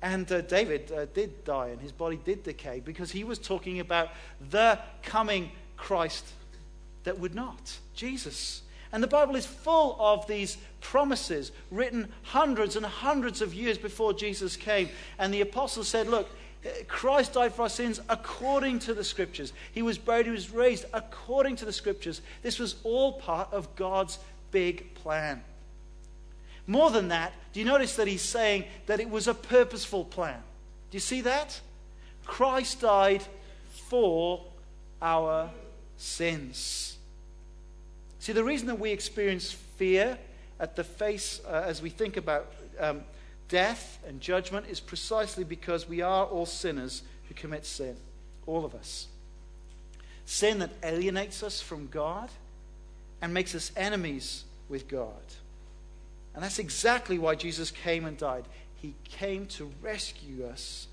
And 0.02 0.32
uh, 0.32 0.42
David 0.42 0.92
uh, 0.92 1.06
did 1.14 1.44
die 1.46 1.68
and 1.68 1.80
his 1.80 1.92
body 1.92 2.20
did 2.24 2.44
decay 2.44 2.82
because 2.84 3.12
he 3.12 3.24
was 3.24 3.38
talking 3.38 3.80
about 3.80 4.10
the 4.50 4.80
coming 5.04 5.52
Christ 5.78 6.26
that 7.04 7.20
would 7.20 7.36
not, 7.36 7.78
Jesus. 7.94 8.64
And 8.92 9.02
the 9.02 9.08
Bible 9.08 9.36
is 9.36 9.46
full 9.46 9.96
of 10.00 10.28
these 10.28 10.58
promises 10.82 11.52
written 11.70 12.12
hundreds 12.24 12.76
and 12.76 12.86
hundreds 12.86 13.42
of 13.42 13.54
years 13.54 13.78
before 13.78 14.12
Jesus 14.14 14.58
came. 14.58 14.90
And 15.18 15.34
the 15.34 15.42
apostles 15.42 15.88
said, 15.88 16.08
Look, 16.08 16.30
Christ 16.88 17.34
died 17.34 17.54
for 17.54 17.64
our 17.64 17.70
sins 17.70 18.00
according 18.08 18.80
to 18.80 18.94
the 18.94 19.04
scriptures. 19.04 19.52
He 19.72 19.82
was 19.82 19.98
buried, 19.98 20.28
he 20.28 20.32
was 20.32 20.52
raised 20.52 20.86
according 20.94 21.56
to 21.58 21.66
the 21.66 21.74
scriptures. 21.74 22.22
This 22.44 22.60
was 22.60 22.76
all 22.84 23.14
part 23.14 23.52
of 23.52 23.76
God's 23.76 24.20
big 24.52 24.94
plan. 24.94 25.44
More 26.68 26.92
than 26.92 27.08
that, 27.08 27.34
do 27.54 27.60
you 27.60 27.66
notice 27.66 27.96
that 27.96 28.08
he's 28.08 28.22
saying 28.22 28.66
that 28.86 29.00
it 29.00 29.10
was 29.10 29.28
a 29.28 29.34
purposeful 29.34 30.06
plan? 30.06 30.40
Do 30.92 30.96
you 30.96 31.00
see 31.00 31.22
that? 31.22 31.60
Christ 32.26 32.82
died 32.82 33.24
for 33.72 34.46
our 35.02 35.50
sins. 35.98 36.98
See, 38.20 38.34
the 38.34 38.44
reason 38.44 38.68
that 38.68 38.80
we 38.80 38.92
experience 38.92 39.52
fear 39.52 40.18
at 40.60 40.76
the 40.76 40.84
face 40.84 41.42
uh, 41.48 41.64
as 41.66 41.82
we 41.82 41.90
think 41.90 42.18
about 42.18 42.52
um, 42.80 43.02
death 43.52 44.00
and 44.08 44.22
judgment 44.22 44.66
is 44.70 44.80
precisely 44.80 45.44
because 45.44 45.88
we 45.88 46.02
are 46.02 46.26
all 46.26 46.46
sinners 46.46 47.04
who 47.28 47.34
commit 47.36 47.66
sin. 47.66 47.98
All 48.48 48.64
of 48.64 48.74
us. 48.74 49.08
Sin 50.26 50.60
that 50.60 50.72
alienates 50.82 51.44
us 51.44 51.62
from 51.62 51.88
God 51.88 52.30
and 53.22 53.34
makes 53.34 53.54
us 53.54 53.74
enemies 53.76 54.46
with 54.70 54.88
God. 54.88 55.12
And 56.34 56.42
that's 56.42 56.60
exactly 56.60 57.20
why 57.20 57.36
Jesus 57.36 57.72
came 57.72 58.06
and 58.06 58.18
died. 58.18 58.46
He 58.82 58.96
came 59.04 59.46
to 59.48 59.70
rescue 59.82 60.46
us 60.46 60.88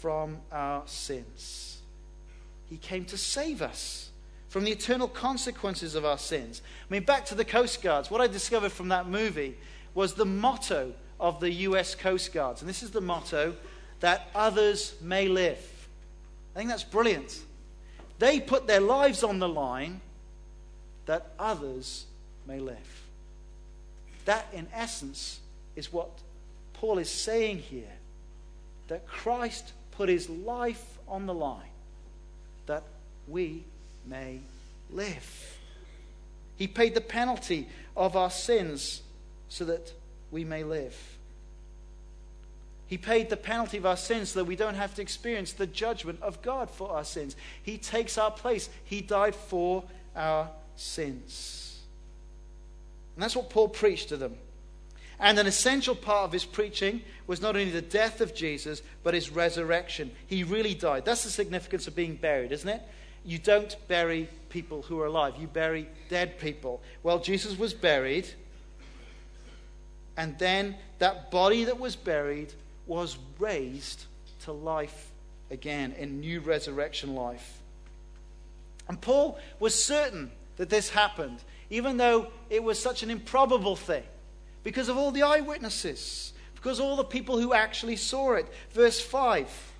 from 0.00 0.36
our 0.52 0.82
sins. 0.84 1.78
He 2.68 2.76
came 2.76 3.06
to 3.06 3.16
save 3.16 3.62
us 3.62 4.10
from 4.50 4.64
the 4.64 4.72
eternal 4.72 5.08
consequences 5.08 5.94
of 5.94 6.04
our 6.04 6.18
sins. 6.18 6.60
I 6.88 6.92
mean, 6.92 7.04
back 7.04 7.24
to 7.26 7.34
the 7.34 7.46
Coast 7.46 7.82
Guards. 7.82 8.10
What 8.10 8.20
I 8.20 8.26
discovered 8.26 8.72
from 8.72 8.88
that 8.88 9.08
movie 9.08 9.56
was 9.94 10.14
the 10.14 10.26
motto 10.26 10.92
of 11.20 11.40
the 11.40 11.50
U.S. 11.50 11.94
Coast 11.94 12.32
Guards. 12.32 12.60
And 12.60 12.68
this 12.68 12.82
is 12.82 12.90
the 12.90 13.00
motto 13.00 13.54
that 14.00 14.28
others 14.34 14.94
may 15.02 15.28
live. 15.28 15.58
I 16.54 16.58
think 16.58 16.70
that's 16.70 16.84
brilliant. 16.84 17.40
They 18.18 18.40
put 18.40 18.66
their 18.66 18.80
lives 18.80 19.22
on 19.22 19.38
the 19.38 19.48
line 19.48 20.00
that 21.06 21.32
others 21.38 22.06
may 22.46 22.58
live. 22.60 23.02
That, 24.24 24.46
in 24.52 24.66
essence, 24.74 25.40
is 25.76 25.92
what 25.92 26.10
Paul 26.74 26.98
is 26.98 27.10
saying 27.10 27.58
here 27.58 27.92
that 28.88 29.06
Christ 29.06 29.72
put 29.92 30.08
his 30.08 30.28
life 30.28 30.98
on 31.06 31.26
the 31.26 31.34
line 31.34 31.62
that 32.66 32.82
we 33.26 33.64
may 34.06 34.40
live. 34.90 35.58
He 36.56 36.66
paid 36.66 36.94
the 36.94 37.00
penalty 37.00 37.68
of 37.96 38.16
our 38.16 38.30
sins 38.30 39.02
so 39.48 39.64
that 39.66 39.92
we 40.30 40.44
may 40.44 40.64
live. 40.64 40.96
He 42.86 42.96
paid 42.96 43.28
the 43.28 43.36
penalty 43.36 43.76
of 43.76 43.86
our 43.86 43.96
sins 43.96 44.30
so 44.30 44.40
that 44.40 44.46
we 44.46 44.56
don't 44.56 44.74
have 44.74 44.94
to 44.94 45.02
experience 45.02 45.52
the 45.52 45.66
judgment 45.66 46.22
of 46.22 46.40
God 46.40 46.70
for 46.70 46.90
our 46.90 47.04
sins. 47.04 47.36
He 47.62 47.76
takes 47.76 48.16
our 48.16 48.30
place. 48.30 48.70
He 48.84 49.02
died 49.02 49.34
for 49.34 49.84
our 50.16 50.48
sins. 50.74 51.80
And 53.14 53.22
that's 53.22 53.36
what 53.36 53.50
Paul 53.50 53.68
preached 53.68 54.08
to 54.08 54.16
them. 54.16 54.36
And 55.20 55.38
an 55.38 55.46
essential 55.46 55.94
part 55.94 56.24
of 56.24 56.32
his 56.32 56.44
preaching 56.44 57.02
was 57.26 57.42
not 57.42 57.56
only 57.56 57.70
the 57.70 57.82
death 57.82 58.20
of 58.20 58.34
Jesus, 58.34 58.82
but 59.02 59.14
his 59.14 59.30
resurrection. 59.30 60.12
He 60.26 60.44
really 60.44 60.74
died. 60.74 61.04
That's 61.04 61.24
the 61.24 61.30
significance 61.30 61.88
of 61.88 61.96
being 61.96 62.14
buried, 62.14 62.52
isn't 62.52 62.68
it? 62.68 62.80
You 63.24 63.38
don't 63.38 63.76
bury 63.88 64.28
people 64.48 64.82
who 64.82 65.00
are 65.00 65.06
alive, 65.06 65.34
you 65.38 65.46
bury 65.46 65.88
dead 66.08 66.38
people. 66.38 66.80
Well, 67.02 67.18
Jesus 67.18 67.58
was 67.58 67.74
buried, 67.74 68.28
and 70.18 70.36
then 70.36 70.74
that 70.98 71.30
body 71.30 71.64
that 71.64 71.78
was 71.78 71.94
buried 71.94 72.52
was 72.88 73.16
raised 73.38 74.06
to 74.42 74.52
life 74.52 75.12
again 75.48 75.92
in 75.92 76.18
new 76.18 76.40
resurrection 76.40 77.14
life. 77.14 77.60
And 78.88 79.00
Paul 79.00 79.38
was 79.60 79.80
certain 79.80 80.32
that 80.56 80.70
this 80.70 80.90
happened, 80.90 81.38
even 81.70 81.98
though 81.98 82.26
it 82.50 82.64
was 82.64 82.82
such 82.82 83.04
an 83.04 83.10
improbable 83.10 83.76
thing, 83.76 84.02
because 84.64 84.88
of 84.88 84.98
all 84.98 85.12
the 85.12 85.22
eyewitnesses, 85.22 86.32
because 86.56 86.80
all 86.80 86.96
the 86.96 87.04
people 87.04 87.38
who 87.38 87.54
actually 87.54 87.94
saw 87.94 88.32
it. 88.32 88.46
Verse 88.72 89.00
5 89.00 89.72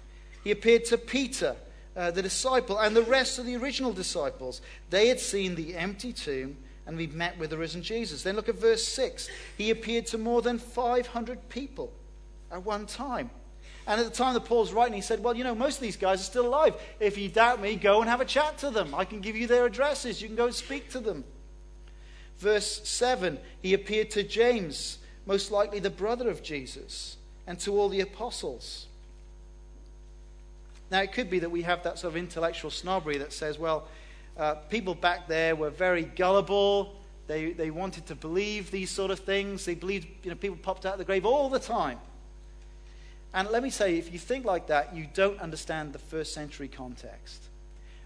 He 0.45 0.53
appeared 0.53 0.85
to 0.85 0.99
Peter, 0.99 1.57
uh, 1.97 2.13
the 2.13 2.23
disciple, 2.23 2.79
and 2.79 2.95
the 2.95 3.03
rest 3.03 3.41
of 3.41 3.45
the 3.45 3.57
original 3.57 3.93
disciples. 3.93 4.61
They 4.91 5.09
had 5.09 5.19
seen 5.19 5.57
the 5.57 5.75
empty 5.75 6.13
tomb 6.13 6.59
and 6.89 6.97
we've 6.97 7.15
met 7.15 7.39
with 7.39 7.51
the 7.51 7.59
risen 7.59 7.83
Jesus. 7.83 8.23
Then 8.23 8.35
look 8.35 8.49
at 8.49 8.55
verse 8.55 8.83
6. 8.83 9.29
He 9.59 9.71
appeared 9.71 10.07
to 10.07 10.19
more 10.19 10.41
than 10.41 10.59
500 10.59 11.49
people 11.51 11.93
at 12.51 12.65
one 12.65 12.87
time. 12.87 13.31
And 13.87 14.01
at 14.01 14.07
the 14.07 14.13
time 14.13 14.33
that 14.33 14.47
Paul's 14.47 14.73
writing, 14.73 14.95
he 14.95 15.03
said, 15.03 15.23
Well, 15.23 15.37
you 15.37 15.45
know, 15.45 15.55
most 15.55 15.77
of 15.77 15.83
these 15.83 15.99
guys 15.99 16.21
are 16.21 16.25
still 16.25 16.47
alive. 16.47 16.75
If 16.99 17.19
you 17.19 17.29
doubt 17.29 17.61
me, 17.61 17.77
go 17.77 18.01
and 18.01 18.09
have 18.09 18.23
a 18.23 18.25
chat 18.25 18.57
to 18.59 18.71
them. 18.71 18.95
I 18.95 19.05
can 19.05 19.21
give 19.21 19.37
you 19.37 19.47
their 19.47 19.67
addresses. 19.67 20.23
You 20.23 20.29
can 20.29 20.37
go 20.37 20.47
and 20.47 20.55
speak 20.55 20.89
to 20.91 20.99
them. 20.99 21.25
Verse 22.39 22.89
7 22.89 23.39
He 23.61 23.75
appeared 23.75 24.11
to 24.13 24.23
James, 24.23 24.97
most 25.27 25.51
likely 25.51 25.81
the 25.81 25.91
brother 25.91 26.31
of 26.31 26.43
Jesus, 26.43 27.19
and 27.47 27.61
to 27.61 27.79
all 27.79 27.91
the 27.91 28.01
apostles. 28.01 28.87
Now, 30.91 31.03
it 31.03 31.13
could 31.13 31.29
be 31.29 31.41
that 31.41 31.51
we 31.51 31.63
have 31.63 31.83
that 31.83 31.99
sort 31.99 32.15
of 32.15 32.17
intellectual 32.17 32.71
snobbery 32.71 33.19
that 33.19 33.35
says, 33.35 33.59
well, 33.59 33.89
uh, 34.39 34.55
people 34.55 34.95
back 34.95 35.27
there 35.29 35.57
were 35.57 35.71
very 35.71 36.05
gullible. 36.05 36.95
They, 37.27 37.53
they 37.53 37.71
wanted 37.71 38.07
to 38.07 38.15
believe 38.15 38.71
these 38.71 38.91
sort 38.91 39.11
of 39.11 39.19
things. 39.19 39.65
They 39.65 39.75
believed, 39.75 40.07
you 40.23 40.31
know, 40.31 40.37
people 40.37 40.57
popped 40.57 40.87
out 40.87 40.95
of 40.95 40.99
the 40.99 41.05
grave 41.05 41.27
all 41.27 41.49
the 41.49 41.59
time. 41.59 41.99
And 43.35 43.51
let 43.51 43.63
me 43.63 43.71
say, 43.71 43.99
if 43.99 44.13
you 44.13 44.19
think 44.19 44.45
like 44.45 44.69
that, 44.69 44.95
you 44.95 45.07
don't 45.13 45.39
understand 45.41 45.93
the 45.93 45.99
first 45.99 46.33
century 46.33 46.69
context. 46.69 47.43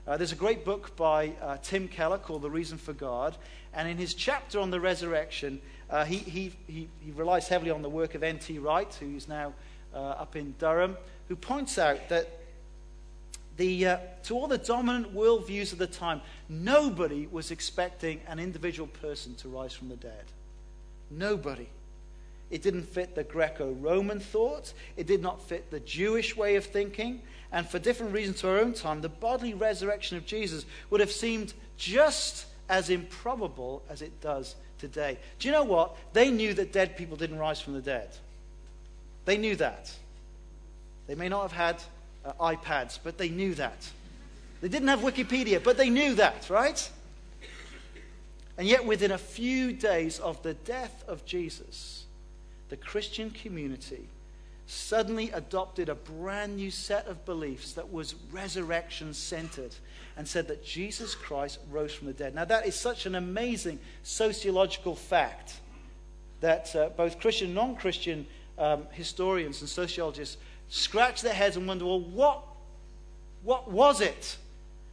Uh, 0.06 0.16
there's 0.16 0.32
a 0.32 0.36
great 0.36 0.64
book 0.64 0.96
by 0.96 1.32
uh, 1.40 1.58
Tim 1.62 1.86
Keller 1.86 2.18
called 2.18 2.42
The 2.42 2.50
Reason 2.50 2.76
for 2.76 2.92
God. 2.92 3.36
And 3.72 3.88
in 3.88 3.98
his 3.98 4.14
chapter 4.14 4.58
on 4.58 4.70
the 4.70 4.80
resurrection, 4.80 5.60
uh, 5.88 6.04
he, 6.04 6.16
he, 6.16 6.52
he, 6.66 6.88
he, 7.00 7.10
relies 7.12 7.46
heavily 7.46 7.70
on 7.70 7.82
the 7.82 7.88
work 7.88 8.14
of 8.14 8.22
N.T. 8.22 8.58
Wright, 8.58 8.92
who's 8.98 9.28
now 9.28 9.52
uh, 9.94 9.98
up 9.98 10.34
in 10.34 10.54
Durham, 10.58 10.96
who 11.28 11.36
points 11.36 11.78
out 11.78 12.08
that 12.08 12.41
the, 13.56 13.86
uh, 13.86 13.96
to 14.24 14.34
all 14.34 14.48
the 14.48 14.58
dominant 14.58 15.14
worldviews 15.14 15.72
of 15.72 15.78
the 15.78 15.86
time, 15.86 16.20
nobody 16.48 17.26
was 17.26 17.50
expecting 17.50 18.20
an 18.26 18.38
individual 18.38 18.88
person 18.88 19.34
to 19.36 19.48
rise 19.48 19.74
from 19.74 19.88
the 19.88 19.96
dead. 19.96 20.24
Nobody. 21.10 21.68
It 22.50 22.62
didn't 22.62 22.84
fit 22.84 23.14
the 23.14 23.24
Greco 23.24 23.72
Roman 23.72 24.20
thought. 24.20 24.72
It 24.96 25.06
did 25.06 25.22
not 25.22 25.42
fit 25.42 25.70
the 25.70 25.80
Jewish 25.80 26.36
way 26.36 26.56
of 26.56 26.64
thinking. 26.66 27.22
And 27.50 27.68
for 27.68 27.78
different 27.78 28.12
reasons 28.12 28.40
to 28.40 28.50
our 28.50 28.58
own 28.58 28.72
time, 28.72 29.00
the 29.00 29.08
bodily 29.08 29.54
resurrection 29.54 30.16
of 30.16 30.26
Jesus 30.26 30.64
would 30.90 31.00
have 31.00 31.12
seemed 31.12 31.52
just 31.76 32.46
as 32.68 32.88
improbable 32.90 33.82
as 33.90 34.00
it 34.02 34.20
does 34.20 34.54
today. 34.78 35.18
Do 35.38 35.48
you 35.48 35.52
know 35.52 35.64
what? 35.64 35.96
They 36.12 36.30
knew 36.30 36.54
that 36.54 36.72
dead 36.72 36.96
people 36.96 37.16
didn't 37.16 37.38
rise 37.38 37.60
from 37.60 37.74
the 37.74 37.82
dead. 37.82 38.08
They 39.24 39.36
knew 39.36 39.56
that. 39.56 39.90
They 41.06 41.14
may 41.14 41.28
not 41.28 41.42
have 41.42 41.52
had 41.52 41.82
uh, 42.24 42.32
iPads, 42.40 42.98
but 43.02 43.18
they 43.18 43.28
knew 43.28 43.54
that. 43.54 43.90
They 44.60 44.68
didn't 44.68 44.88
have 44.88 45.00
Wikipedia, 45.00 45.62
but 45.62 45.76
they 45.76 45.90
knew 45.90 46.14
that, 46.14 46.48
right? 46.48 46.90
And 48.56 48.68
yet, 48.68 48.84
within 48.84 49.10
a 49.10 49.18
few 49.18 49.72
days 49.72 50.18
of 50.18 50.42
the 50.42 50.54
death 50.54 51.04
of 51.08 51.24
Jesus, 51.24 52.04
the 52.68 52.76
Christian 52.76 53.30
community 53.30 54.08
suddenly 54.66 55.30
adopted 55.30 55.88
a 55.88 55.94
brand 55.94 56.56
new 56.56 56.70
set 56.70 57.06
of 57.06 57.24
beliefs 57.24 57.72
that 57.72 57.92
was 57.92 58.14
resurrection 58.30 59.12
centered 59.12 59.74
and 60.16 60.26
said 60.26 60.48
that 60.48 60.64
Jesus 60.64 61.14
Christ 61.14 61.58
rose 61.70 61.92
from 61.92 62.06
the 62.06 62.12
dead. 62.12 62.34
Now, 62.34 62.44
that 62.44 62.66
is 62.66 62.74
such 62.74 63.06
an 63.06 63.14
amazing 63.14 63.78
sociological 64.02 64.94
fact 64.94 65.54
that 66.40 66.74
uh, 66.76 66.90
both 66.90 67.18
Christian 67.18 67.48
and 67.48 67.54
non 67.54 67.76
Christian 67.76 68.26
um, 68.58 68.86
historians 68.92 69.60
and 69.60 69.68
sociologists 69.68 70.36
scratch 70.72 71.20
their 71.20 71.34
heads 71.34 71.58
and 71.58 71.68
wonder 71.68 71.84
well, 71.84 72.00
what, 72.00 72.44
what 73.42 73.70
was 73.70 74.00
it 74.00 74.38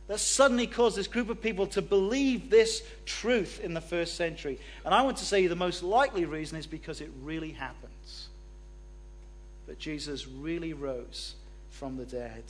that 0.07 0.19
suddenly 0.19 0.67
caused 0.67 0.97
this 0.97 1.07
group 1.07 1.29
of 1.29 1.41
people 1.41 1.67
to 1.67 1.81
believe 1.81 2.49
this 2.49 2.83
truth 3.05 3.61
in 3.63 3.73
the 3.73 3.79
first 3.79 4.15
century. 4.15 4.59
And 4.83 4.93
I 4.93 5.03
want 5.03 5.17
to 5.17 5.25
say 5.25 5.47
the 5.47 5.55
most 5.55 5.81
likely 5.81 6.25
reason 6.25 6.57
is 6.57 6.65
because 6.65 6.99
it 6.99 7.11
really 7.21 7.51
happens. 7.51 8.27
That 9.67 9.79
Jesus 9.79 10.27
really 10.27 10.73
rose 10.73 11.35
from 11.69 11.95
the 11.95 12.05
dead. 12.05 12.43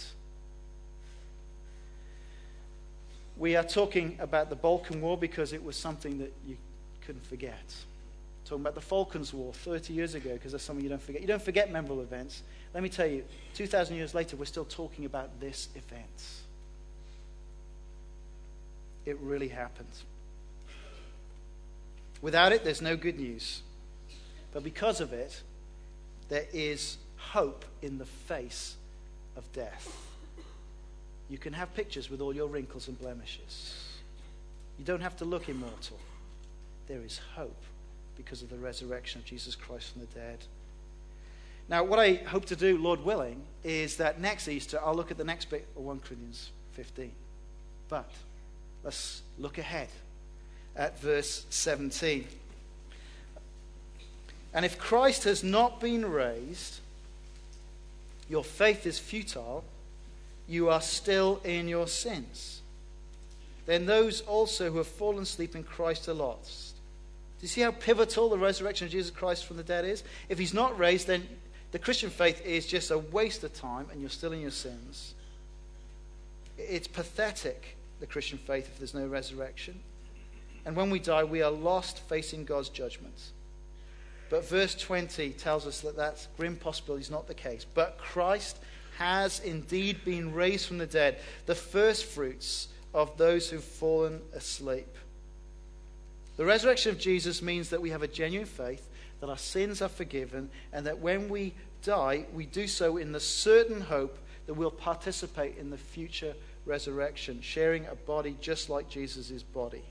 We 3.38 3.58
are 3.58 3.63
talking 3.63 4.18
about 4.20 4.50
the 4.50 4.56
Balkan 4.56 5.02
War 5.02 5.18
because 5.18 5.54
it 5.54 5.63
was 5.63 5.76
something 5.76 6.18
that 6.20 6.34
you 6.48 6.58
couldn't 7.06 7.26
forget. 7.26 7.76
Talking 8.46 8.62
about 8.62 8.76
the 8.76 8.82
Falklands 8.82 9.34
War 9.34 9.54
30 9.54 9.94
years 9.94 10.15
ago 10.15 10.34
because 10.34 10.54
that's 10.54 10.63
something 10.63 10.84
you 10.84 10.89
don't 10.89 11.02
forget. 11.02 11.22
You 11.22 11.28
don't 11.28 11.42
forget 11.42 11.72
memorable 11.72 12.02
events. 12.02 12.42
Let 12.73 12.84
me 12.84 12.89
tell 12.89 13.08
you, 13.08 13.23
2,000 13.55 13.95
years 13.95 14.13
later, 14.13 14.38
we're 14.38 14.45
still 14.45 14.65
talking 14.65 15.05
about 15.05 15.39
this 15.39 15.69
event. 15.75 16.23
It 19.05 19.17
really 19.21 19.47
happened. 19.47 19.88
Without 22.21 22.51
it, 22.51 22.63
there's 22.63 22.82
no 22.82 22.95
good 22.95 23.17
news. 23.17 23.62
But 24.53 24.63
because 24.63 25.01
of 25.01 25.13
it, 25.13 25.41
there 26.27 26.45
is 26.53 26.97
hope 27.17 27.65
in 27.82 27.97
the 27.97 28.05
face 28.05 28.75
of 29.36 29.51
death. 29.53 30.05
You 31.29 31.38
can 31.38 31.53
have 31.53 31.73
pictures 31.75 32.10
with 32.10 32.21
all 32.21 32.36
your 32.36 32.47
wrinkles 32.47 32.88
and 32.88 32.99
blemishes. 32.99 33.88
You 34.77 34.86
don't 34.86 35.01
have 35.01 35.17
to 35.17 35.25
look 35.25 35.49
immortal. 35.49 35.99
There 36.88 37.01
is 37.01 37.19
hope 37.36 37.62
because 38.17 38.41
of 38.41 38.49
the 38.49 38.58
resurrection 38.58 39.21
of 39.21 39.25
Jesus 39.25 39.55
Christ 39.55 39.93
from 39.93 40.01
the 40.01 40.08
dead. 40.08 40.39
Now, 41.69 41.84
what 41.84 41.99
I 41.99 42.15
hope 42.15 42.45
to 42.45 42.55
do, 42.55 42.77
Lord 42.77 43.05
willing, 43.05 43.43
is 43.63 43.97
that 43.97 44.19
next 44.19 44.47
Easter 44.47 44.79
I'll 44.84 44.95
look 44.95 45.12
at 45.12 45.17
the 45.17 45.23
next 45.23 45.49
bit 45.49 45.67
of 45.77 45.84
1 45.84 45.99
Corinthians 45.99 46.49
15. 46.73 47.12
But 47.89 48.10
let's 48.84 49.21
look 49.38 49.58
ahead 49.58 49.89
at 50.75 50.99
verse 50.99 51.45
17. 51.49 52.27
And 54.53 54.65
if 54.65 54.79
Christ 54.79 55.25
has 55.25 55.43
not 55.43 55.79
been 55.79 56.10
raised, 56.10 56.79
your 58.27 58.43
faith 58.43 58.88
is 58.88 58.97
futile, 58.97 59.63
you 60.47 60.69
are 60.69 60.82
still 60.82 61.39
in 61.43 61.67
your 61.67 61.88
sins. 61.88 62.62
Then 63.67 63.86
those 63.86 64.21
also 64.21 64.71
who 64.71 64.77
have 64.79 64.88
fallen 64.88 65.21
asleep 65.21 65.55
in 65.55 65.63
Christ 65.63 66.10
are 66.10 66.13
lost. 66.13 66.75
Do 67.39 67.43
you 67.43 67.47
see 67.47 67.62
how 67.62 67.71
pivotal 67.71 68.29
the 68.29 68.39
resurrection 68.39 68.86
of 68.86 68.91
Jesus 68.91 69.12
Christ 69.12 69.45
from 69.45 69.58
the 69.58 69.63
dead 69.63 69.86
is? 69.86 70.03
If 70.27 70.39
he's 70.39 70.53
not 70.53 70.77
raised, 70.77 71.05
then 71.08 71.27
the 71.71 71.79
Christian 71.79 72.10
faith 72.10 72.45
is 72.45 72.65
just 72.65 72.91
a 72.91 72.97
waste 72.97 73.43
of 73.43 73.53
time 73.53 73.88
and 73.91 74.01
you're 74.01 74.10
still 74.10 74.34
in 74.34 74.41
your 74.41 74.51
sins. 74.51 75.13
It's 76.58 76.88
pathetic, 76.88 77.77
the 77.99 78.08
Christian 78.08 78.38
faith, 78.38 78.67
if 78.67 78.79
there's 78.79 78.93
no 78.93 79.08
resurrection. 79.08 79.79
And 80.65 80.75
when 80.75 80.89
we 80.89 80.99
die, 80.99 81.23
we 81.23 81.41
are 81.41 81.51
lost 81.51 81.99
facing 82.10 82.45
God's 82.45 82.69
judgment. 82.69 83.32
But 84.29 84.47
verse 84.47 84.75
20 84.75 85.32
tells 85.32 85.65
us 85.65 85.82
that 85.82 85.95
that 85.97 86.27
grim 86.38 86.55
possibility 86.55 87.01
is 87.01 87.12
not 87.12 87.27
the 87.27 87.34
case. 87.34 87.65
But 87.73 87.97
Christ 87.97 88.58
has 88.97 89.39
indeed 89.39 90.03
been 90.03 90.34
raised 90.34 90.67
from 90.67 90.77
the 90.77 90.86
dead, 90.86 91.19
the 91.45 91.55
first 91.55 92.05
fruits 92.05 92.67
of 92.93 93.17
those 93.17 93.49
who've 93.49 93.63
fallen 93.63 94.21
asleep. 94.34 94.88
The 96.38 96.45
resurrection 96.45 96.91
of 96.91 96.99
Jesus 96.99 97.41
means 97.41 97.69
that 97.69 97.82
we 97.82 97.89
have 97.91 98.03
a 98.03 98.08
genuine 98.08 98.47
faith, 98.47 98.88
that 99.19 99.29
our 99.29 99.38
sins 99.38 99.82
are 99.82 99.89
forgiven, 99.89 100.49
and 100.71 100.86
that 100.86 100.99
when 100.99 101.29
we 101.29 101.53
die, 101.84 102.25
we 102.34 102.45
do 102.45 102.67
so 102.67 102.97
in 102.97 103.12
the 103.12 103.19
certain 103.19 103.82
hope 103.82 104.17
that 104.45 104.53
we'll 104.53 104.71
participate 104.71 105.58
in 105.58 105.69
the 105.69 105.77
future 105.77 106.34
resurrection, 106.65 107.41
sharing 107.41 107.86
a 107.86 107.95
body 107.95 108.36
just 108.41 108.69
like 108.69 108.89
Jesus' 108.89 109.43
body. 109.43 109.84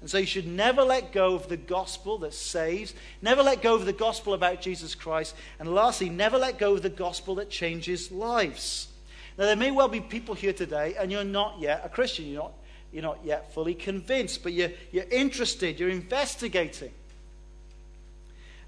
And 0.00 0.10
so 0.10 0.18
you 0.18 0.26
should 0.26 0.46
never 0.46 0.82
let 0.82 1.12
go 1.12 1.34
of 1.34 1.48
the 1.48 1.56
gospel 1.56 2.18
that 2.18 2.34
saves, 2.34 2.94
never 3.22 3.42
let 3.42 3.62
go 3.62 3.74
of 3.74 3.86
the 3.86 3.92
gospel 3.92 4.34
about 4.34 4.60
Jesus 4.60 4.94
Christ, 4.94 5.34
and 5.58 5.74
lastly, 5.74 6.10
never 6.10 6.38
let 6.38 6.58
go 6.58 6.74
of 6.74 6.82
the 6.82 6.90
gospel 6.90 7.36
that 7.36 7.48
changes 7.48 8.12
lives. 8.12 8.88
Now, 9.38 9.44
there 9.44 9.56
may 9.56 9.70
well 9.70 9.88
be 9.88 10.00
people 10.00 10.34
here 10.34 10.52
today, 10.52 10.94
and 10.98 11.10
you're 11.10 11.24
not 11.24 11.60
yet 11.60 11.82
a 11.84 11.88
Christian, 11.88 12.26
you're 12.26 12.42
not, 12.42 12.52
you're 12.92 13.02
not 13.02 13.20
yet 13.24 13.52
fully 13.54 13.74
convinced, 13.74 14.42
but 14.42 14.52
you're, 14.52 14.70
you're 14.92 15.04
interested, 15.10 15.80
you're 15.80 15.88
investigating. 15.88 16.92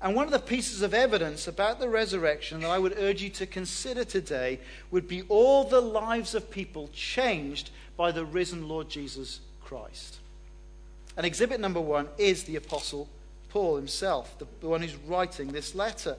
And 0.00 0.14
one 0.14 0.26
of 0.26 0.30
the 0.30 0.38
pieces 0.38 0.82
of 0.82 0.94
evidence 0.94 1.48
about 1.48 1.80
the 1.80 1.88
resurrection 1.88 2.60
that 2.60 2.70
I 2.70 2.78
would 2.78 2.96
urge 2.98 3.20
you 3.20 3.30
to 3.30 3.46
consider 3.46 4.04
today 4.04 4.60
would 4.90 5.08
be 5.08 5.22
all 5.28 5.64
the 5.64 5.80
lives 5.80 6.34
of 6.34 6.50
people 6.50 6.88
changed 6.92 7.70
by 7.96 8.12
the 8.12 8.24
risen 8.24 8.68
Lord 8.68 8.88
Jesus 8.88 9.40
Christ. 9.60 10.18
And 11.16 11.26
exhibit 11.26 11.58
number 11.58 11.80
one 11.80 12.06
is 12.16 12.44
the 12.44 12.56
Apostle 12.56 13.08
Paul 13.48 13.76
himself, 13.76 14.38
the, 14.38 14.68
one 14.68 14.82
who's 14.82 14.94
writing 14.94 15.48
this 15.48 15.74
letter. 15.74 16.16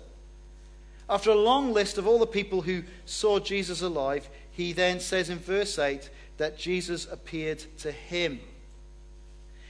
After 1.10 1.32
a 1.32 1.36
long 1.36 1.72
list 1.72 1.98
of 1.98 2.06
all 2.06 2.20
the 2.20 2.28
people 2.28 2.62
who 2.62 2.84
saw 3.06 3.40
Jesus 3.40 3.82
alive, 3.82 4.30
he 4.52 4.74
then 4.74 5.00
says 5.00 5.30
in 5.30 5.40
verse 5.40 5.80
8 5.80 6.10
that 6.38 6.58
Jesus 6.58 7.08
appeared 7.10 7.64
to 7.80 7.92
him. 7.94 8.42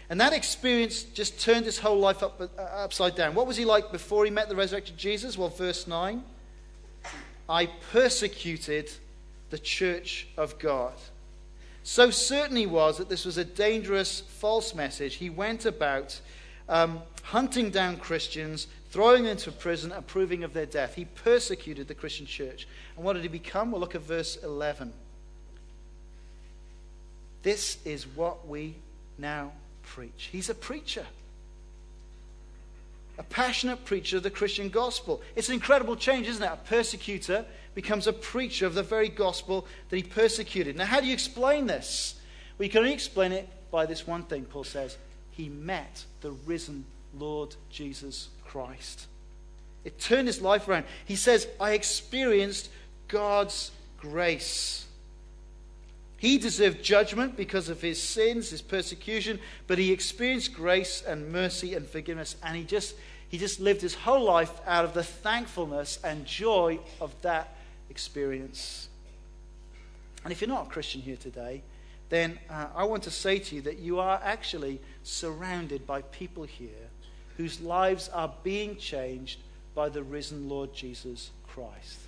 And 0.10 0.20
that 0.20 0.34
experience 0.34 1.04
just 1.04 1.40
turned 1.40 1.66
his 1.66 1.78
whole 1.78 2.00
life 2.00 2.24
up, 2.24 2.42
uh, 2.42 2.62
upside 2.62 3.16
down. 3.16 3.36
What 3.36 3.46
was 3.46 3.58
he 3.58 3.66
like 3.66 3.92
before 3.92 4.26
he 4.26 4.32
met 4.32 4.50
the 4.50 4.56
resurrected 4.56 4.98
Jesus? 4.98 5.38
Well, 5.38 5.50
verse 5.50 5.88
9 5.88 6.24
I 7.48 7.68
persecuted 7.92 8.92
the 9.50 9.60
church 9.60 10.28
of 10.38 10.60
God. 10.60 10.94
So 11.84 12.12
certain 12.12 12.56
he 12.56 12.68
was 12.68 12.98
that 12.98 13.10
this 13.10 13.26
was 13.26 13.38
a 13.38 13.46
dangerous 13.46 14.22
false 14.22 14.76
message. 14.76 15.16
He 15.16 15.30
went 15.30 15.66
about 15.66 16.20
um, 16.68 17.02
hunting 17.24 17.72
down 17.72 17.98
Christians, 17.98 18.68
throwing 18.92 19.24
them 19.24 19.32
into 19.32 19.52
prison, 19.52 19.92
approving 19.92 20.44
of 20.44 20.54
their 20.54 20.68
death. 20.68 20.96
He 20.96 21.06
persecuted 21.06 21.88
the 21.88 21.96
Christian 21.96 22.28
church. 22.28 22.68
And 22.96 23.04
what 23.04 23.14
did 23.14 23.24
he 23.24 23.28
become? 23.28 23.72
Well, 23.72 23.82
look 23.82 23.96
at 23.96 24.02
verse 24.02 24.38
11. 24.44 24.94
This 27.42 27.78
is 27.86 28.06
what 28.06 28.48
we 28.48 28.76
now 29.18 29.54
preach. 29.90 30.30
He's 30.32 30.50
a 30.50 30.56
preacher, 30.56 31.06
a 33.18 33.24
passionate 33.24 33.84
preacher 33.86 34.18
of 34.18 34.24
the 34.24 34.30
Christian 34.30 34.70
gospel. 34.70 35.22
It's 35.36 35.50
an 35.50 35.56
incredible 35.56 35.96
change, 35.96 36.28
isn't 36.28 36.44
it? 36.44 36.52
A 36.52 36.58
persecutor 36.58 37.46
becomes 37.74 38.08
a 38.08 38.14
preacher 38.14 38.66
of 38.66 38.76
the 38.76 38.84
very 38.84 39.10
gospel 39.10 39.66
that 39.90 39.98
he 39.98 40.04
persecuted. 40.04 40.76
Now, 40.76 40.86
how 40.86 41.02
do 41.02 41.08
you 41.08 41.14
explain 41.14 41.66
this? 41.66 42.16
Well, 42.58 42.66
you 42.66 42.72
can 42.72 42.80
only 42.80 42.94
explain 42.94 43.32
it 43.32 43.50
by 43.72 43.86
this 43.86 44.06
one 44.06 44.24
thing, 44.24 44.46
Paul 44.46 44.64
says. 44.64 44.98
He 45.32 45.50
met 45.50 46.06
the 46.22 46.32
risen 46.32 46.86
Lord 47.18 47.56
Jesus 47.70 48.30
Christ. 48.46 49.08
It 49.84 50.00
turned 50.00 50.28
his 50.28 50.42
life 50.42 50.68
around. 50.68 50.86
He 51.06 51.16
says, 51.16 51.48
I 51.60 51.72
experienced 51.72 52.70
God's 53.08 53.72
grace. 53.98 54.86
He 56.20 56.38
deserved 56.38 56.84
judgment 56.84 57.38
because 57.38 57.70
of 57.70 57.82
his 57.82 58.02
sins, 58.02 58.50
his 58.50 58.62
persecution, 58.62 59.40
but 59.68 59.78
he 59.78 59.92
experienced 59.92 60.54
grace 60.54 61.02
and 61.06 61.32
mercy 61.32 61.74
and 61.74 61.88
forgiveness, 61.88 62.36
and 62.44 62.58
he 62.58 62.64
just, 62.64 62.96
he 63.30 63.38
just 63.38 63.62
lived 63.62 63.82
his 63.82 63.96
whole 63.96 64.26
life 64.26 64.52
out 64.68 64.84
of 64.84 64.94
the 64.94 65.04
thankfulness 65.04 65.98
and 66.04 66.26
joy 66.26 66.80
of 67.00 67.20
that 67.22 67.56
experience. 67.90 68.90
And 70.24 70.34
if 70.34 70.42
you're 70.42 70.50
not 70.50 70.68
a 70.68 70.70
Christian 70.70 71.02
here 71.02 71.16
today, 71.16 71.64
then 72.10 72.38
uh, 72.50 72.68
I 72.76 72.84
want 72.84 73.04
to 73.04 73.12
say 73.12 73.40
to 73.40 73.56
you 73.56 73.62
that 73.62 73.80
you 73.80 74.00
are 74.00 74.20
actually 74.24 74.82
surrounded 75.04 75.88
by 75.88 76.02
people 76.02 76.44
here 76.44 76.90
whose 77.38 77.62
lives 77.62 78.10
are 78.10 78.34
being 78.44 78.76
changed 78.76 79.40
by 79.74 79.88
the 79.88 80.04
risen 80.04 80.50
Lord 80.50 80.74
Jesus 80.74 81.32
Christ. 81.48 82.00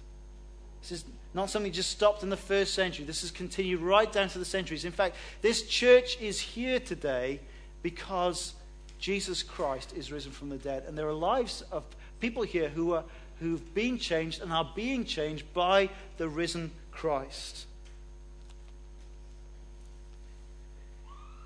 This 0.82 0.92
is 0.92 1.06
not 1.34 1.50
something 1.50 1.72
just 1.72 1.90
stopped 1.90 2.24
in 2.24 2.30
the 2.30 2.38
first 2.38 2.74
century. 2.74 3.06
This 3.06 3.22
has 3.22 3.32
continued 3.32 3.82
right 3.82 4.12
down 4.12 4.28
to 4.30 4.40
the 4.40 4.46
centuries. 4.46 4.84
In 4.84 4.92
fact, 4.92 5.16
this 5.42 5.64
church 5.64 6.20
is 6.20 6.40
here 6.40 6.80
today 6.80 7.40
because 7.82 8.54
Jesus 9.00 9.42
Christ 9.42 9.94
is 9.96 10.12
risen 10.12 10.32
from 10.32 10.50
the 10.50 10.58
dead. 10.58 10.84
And 10.88 10.98
there 10.98 11.08
are 11.08 11.14
lives 11.14 11.64
of 11.72 11.84
people 12.20 12.44
here 12.44 12.70
who 12.70 12.94
are, 12.94 13.04
who've 13.40 13.74
been 13.74 13.98
changed 13.98 14.42
and 14.42 14.52
are 14.52 14.70
being 14.76 15.06
changed 15.06 15.46
by 15.54 15.90
the 16.18 16.28
risen 16.28 16.72
Christ. 16.92 17.66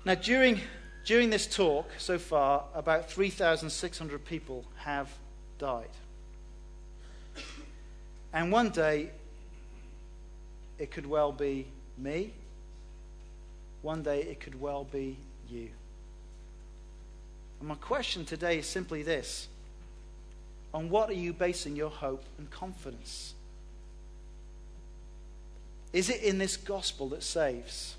Now, 0.04 0.14
during, 0.14 0.60
during 1.04 1.30
this 1.30 1.46
talk 1.46 1.88
so 1.98 2.18
far, 2.18 2.64
about 2.74 3.10
3,600 3.10 4.24
people 4.24 4.64
have 4.78 5.10
died. 5.58 5.88
And 8.32 8.52
one 8.52 8.70
day, 8.70 9.10
it 10.78 10.90
could 10.90 11.06
well 11.06 11.32
be 11.32 11.66
me. 11.96 12.32
One 13.82 14.02
day 14.02 14.22
it 14.22 14.40
could 14.40 14.60
well 14.60 14.84
be 14.84 15.16
you. 15.48 15.68
And 17.60 17.68
my 17.68 17.74
question 17.76 18.24
today 18.24 18.58
is 18.58 18.66
simply 18.66 19.02
this 19.02 19.48
On 20.74 20.90
what 20.90 21.08
are 21.08 21.14
you 21.14 21.32
basing 21.32 21.76
your 21.76 21.90
hope 21.90 22.24
and 22.38 22.50
confidence? 22.50 23.34
Is 25.92 26.10
it 26.10 26.22
in 26.22 26.38
this 26.38 26.56
gospel 26.56 27.08
that 27.10 27.22
saves? 27.22 27.96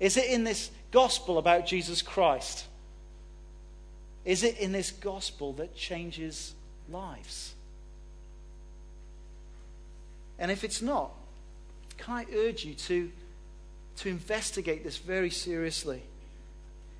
Is 0.00 0.16
it 0.16 0.26
in 0.26 0.44
this 0.44 0.70
gospel 0.90 1.38
about 1.38 1.66
Jesus 1.66 2.00
Christ? 2.00 2.66
Is 4.24 4.42
it 4.42 4.58
in 4.58 4.72
this 4.72 4.90
gospel 4.90 5.52
that 5.54 5.76
changes 5.76 6.54
lives? 6.90 7.54
And 10.38 10.50
if 10.50 10.64
it's 10.64 10.80
not, 10.80 11.10
can 11.98 12.14
I 12.14 12.26
urge 12.34 12.64
you 12.64 12.74
to, 12.74 13.10
to 13.98 14.08
investigate 14.08 14.84
this 14.84 14.96
very 14.96 15.30
seriously? 15.30 16.02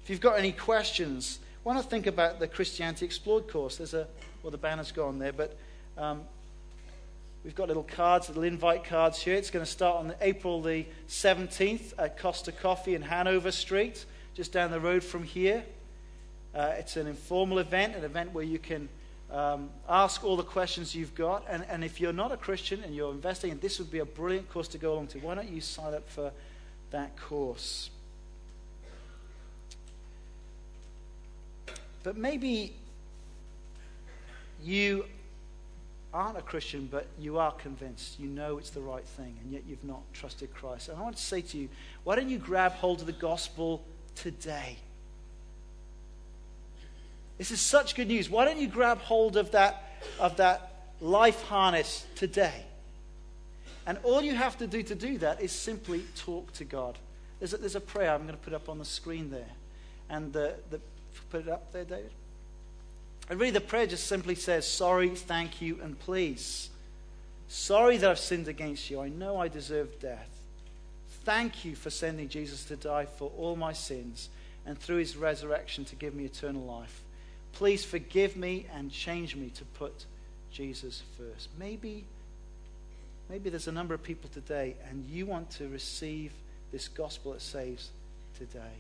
If 0.03 0.11
you've 0.11 0.21
got 0.21 0.39
any 0.39 0.53
questions, 0.53 1.39
why 1.63 1.75
not 1.75 1.89
think 1.89 2.07
about 2.07 2.41
the 2.41 2.47
Christianity 2.47 3.07
Explored 3.07 3.49
course? 3.49 3.77
There's 3.77 3.95
a, 3.95 4.07
well, 4.43 4.51
the 4.51 4.59
banner's 4.59 4.93
gone 4.93 5.19
there, 5.19 5.33
but 5.33 5.57
um, 5.97 6.23
we've 7.43 7.55
got 7.55 7.69
little 7.69 7.85
cards, 7.85 8.29
little 8.29 8.43
invite 8.43 8.85
cards 8.85 9.23
here. 9.23 9.35
It's 9.35 9.51
going 9.51 9.65
to 9.65 9.71
start 9.71 9.97
on 9.97 10.15
April 10.21 10.61
the 10.61 10.85
17th 11.09 11.95
at 11.99 12.19
Costa 12.19 12.53
Coffee 12.53 12.95
in 12.95 13.03
Hanover 13.03 13.51
Street, 13.51 14.05
just 14.35 14.53
down 14.53 14.71
the 14.71 14.81
road 14.81 15.03
from 15.03 15.23
here. 15.23 15.65
Uh, 16.55 16.73
it's 16.77 16.97
an 16.97 17.07
informal 17.07 17.59
event, 17.59 17.97
an 17.97 18.05
event 18.05 18.33
where 18.33 18.45
you 18.45 18.59
can 18.59 18.89
um, 19.31 19.71
ask 19.89 20.25
all 20.25 20.37
the 20.37 20.43
questions 20.43 20.95
you've 20.95 21.15
got. 21.15 21.45
And, 21.49 21.65
and 21.69 21.85
if 21.85 22.01
you're 22.01 22.13
not 22.13 22.33
a 22.33 22.37
Christian 22.37 22.83
and 22.85 22.95
you're 22.95 23.13
investing, 23.13 23.51
and 23.51 23.61
this 23.61 23.79
would 23.79 23.91
be 23.91 23.99
a 23.99 24.05
brilliant 24.05 24.51
course 24.51 24.69
to 24.69 24.79
go 24.79 24.93
along 24.93 25.09
to, 25.09 25.19
why 25.19 25.35
don't 25.35 25.49
you 25.49 25.61
sign 25.61 25.95
up 25.95 26.09
for 26.09 26.33
that 26.91 27.17
course? 27.17 27.91
But 32.03 32.17
maybe 32.17 32.75
you 34.63 35.07
aren't 36.13 36.39
a 36.39 36.43
Christian, 36.43 36.89
but 36.91 37.07
you 37.19 37.39
are 37.39 37.53
convinced. 37.53 38.21
You 38.21 38.29
know 38.29 38.59
it's 38.59 38.71
the 38.71 38.81
right 38.81 39.05
thing, 39.05 39.37
and 39.43 39.53
yet 39.53 39.63
you've 39.67 39.85
not 39.85 40.01
trusted 40.13 40.55
Christ. 40.55 40.89
And 40.89 40.99
I 40.99 41.03
want 41.03 41.17
to 41.17 41.23
say 41.23 41.41
to 41.41 41.59
you, 41.59 41.69
why 42.05 42.15
don't 42.15 42.29
you 42.29 42.39
grab 42.39 42.73
hold 42.73 43.01
of 43.01 43.07
the 43.07 43.13
gospel 43.13 43.85
today? 44.15 44.77
This 47.39 47.51
is 47.51 47.61
such 47.61 47.95
good 47.95 48.09
news. 48.09 48.31
Why 48.31 48.45
don't 48.45 48.59
you 48.59 48.69
grab 48.69 48.99
hold 48.99 49.37
of 49.37 49.51
that, 49.53 49.83
of 50.21 50.37
that 50.37 50.91
life 51.01 51.43
harness 51.43 52.07
today? 52.15 52.65
And 53.87 53.99
all 54.03 54.23
you 54.23 54.35
have 54.35 54.57
to 54.59 54.67
do 54.67 54.83
to 54.83 54.95
do 54.95 55.19
that 55.19 55.43
is 55.43 55.53
simply 55.53 56.05
talk 56.17 56.53
to 56.55 56.65
God. 56.65 56.97
There's 57.39 57.53
a, 57.53 57.57
there's 57.59 57.77
a 57.77 57.81
prayer 57.81 58.13
I'm 58.15 58.23
going 58.23 58.39
to 58.39 58.45
put 58.45 58.55
up 58.55 58.69
on 58.69 58.79
the 58.79 58.85
screen 58.85 59.31
there. 59.31 59.51
And 60.09 60.33
the, 60.33 60.55
the, 60.71 60.81
put 61.31 61.43
it 61.43 61.49
up 61.49 61.73
there, 61.73 61.85
David. 61.85 62.11
And 63.29 63.41
really, 63.41 63.53
the 63.53 63.61
prayer 63.61 63.87
just 63.87 64.07
simply 64.07 64.35
says, 64.35 64.67
Sorry, 64.67 65.09
thank 65.11 65.61
you, 65.61 65.81
and 65.83 65.99
please. 65.99 66.71
Sorry 67.49 67.97
that 67.99 68.11
I've 68.11 68.19
sinned 68.19 68.49
against 68.49 68.91
you. 68.91 69.01
I 69.01 69.09
know 69.09 69.39
I 69.39 69.49
deserve 69.49 70.01
death. 70.01 70.29
Thank 71.25 71.65
you 71.65 71.75
for 71.75 71.91
sending 71.91 72.29
Jesus 72.29 72.65
to 72.65 72.77
die 72.77 73.07
for 73.07 73.31
all 73.39 73.57
my 73.57 73.73
sins 73.73 74.29
and 74.67 74.79
through 74.79 74.97
his 74.97 75.17
resurrection 75.17 75.85
to 75.87 75.97
give 75.97 76.15
me 76.15 76.25
eternal 76.25 76.63
life. 76.63 77.04
Please 77.55 77.85
forgive 77.85 78.37
me 78.37 78.67
and 78.75 78.91
change 78.91 79.37
me 79.37 79.51
to 79.55 79.65
put 79.65 80.07
Jesus 80.53 81.03
first. 81.17 81.49
Maybe, 81.59 82.05
maybe 83.31 83.51
there's 83.51 83.69
a 83.69 83.73
number 83.73 83.95
of 83.95 84.03
people 84.03 84.31
today 84.33 84.75
and 84.89 85.05
you 85.11 85.27
want 85.27 85.51
to 85.53 85.69
receive 85.69 86.33
this 86.73 86.89
gospel 86.89 87.33
that 87.33 87.43
saves 87.43 87.91
today. 88.39 88.75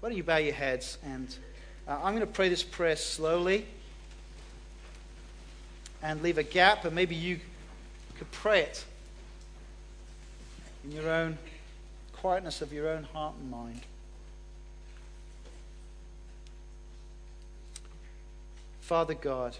Why 0.00 0.10
don't 0.10 0.16
you 0.16 0.24
bow 0.24 0.36
your 0.36 0.54
heads 0.54 0.98
and 1.04 1.34
uh, 1.88 1.98
I'm 2.02 2.14
going 2.14 2.20
to 2.20 2.26
pray 2.26 2.50
this 2.50 2.62
prayer 2.62 2.96
slowly 2.96 3.64
and 6.02 6.22
leave 6.22 6.38
a 6.38 6.42
gap, 6.42 6.84
and 6.84 6.94
maybe 6.94 7.14
you 7.14 7.40
could 8.18 8.30
pray 8.30 8.60
it 8.60 8.84
in 10.84 10.92
your 10.92 11.08
own 11.08 11.38
quietness 12.12 12.62
of 12.62 12.72
your 12.72 12.88
own 12.88 13.04
heart 13.04 13.34
and 13.40 13.50
mind. 13.50 13.80
Father 18.88 19.12
God, 19.12 19.54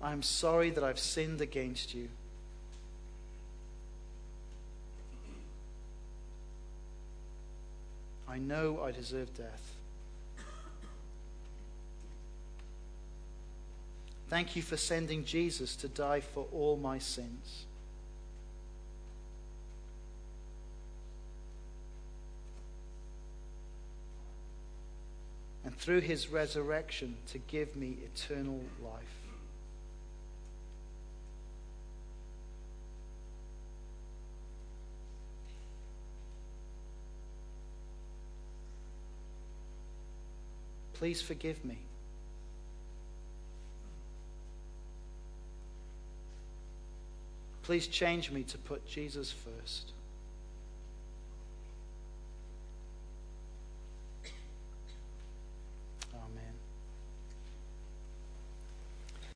I 0.00 0.12
am 0.12 0.22
sorry 0.22 0.70
that 0.70 0.82
I've 0.82 0.98
sinned 0.98 1.42
against 1.42 1.94
you. 1.94 2.08
I 8.26 8.38
know 8.38 8.80
I 8.82 8.90
deserve 8.90 9.36
death. 9.36 9.74
Thank 14.30 14.56
you 14.56 14.62
for 14.62 14.78
sending 14.78 15.26
Jesus 15.26 15.76
to 15.76 15.88
die 15.88 16.20
for 16.20 16.46
all 16.54 16.78
my 16.78 16.98
sins. 16.98 17.66
Through 25.78 26.00
his 26.00 26.28
resurrection 26.28 27.16
to 27.28 27.38
give 27.38 27.76
me 27.76 27.96
eternal 28.04 28.60
life. 28.82 29.18
Please 40.94 41.22
forgive 41.22 41.64
me. 41.64 41.78
Please 47.62 47.86
change 47.86 48.32
me 48.32 48.42
to 48.42 48.58
put 48.58 48.84
Jesus 48.84 49.30
first. 49.30 49.92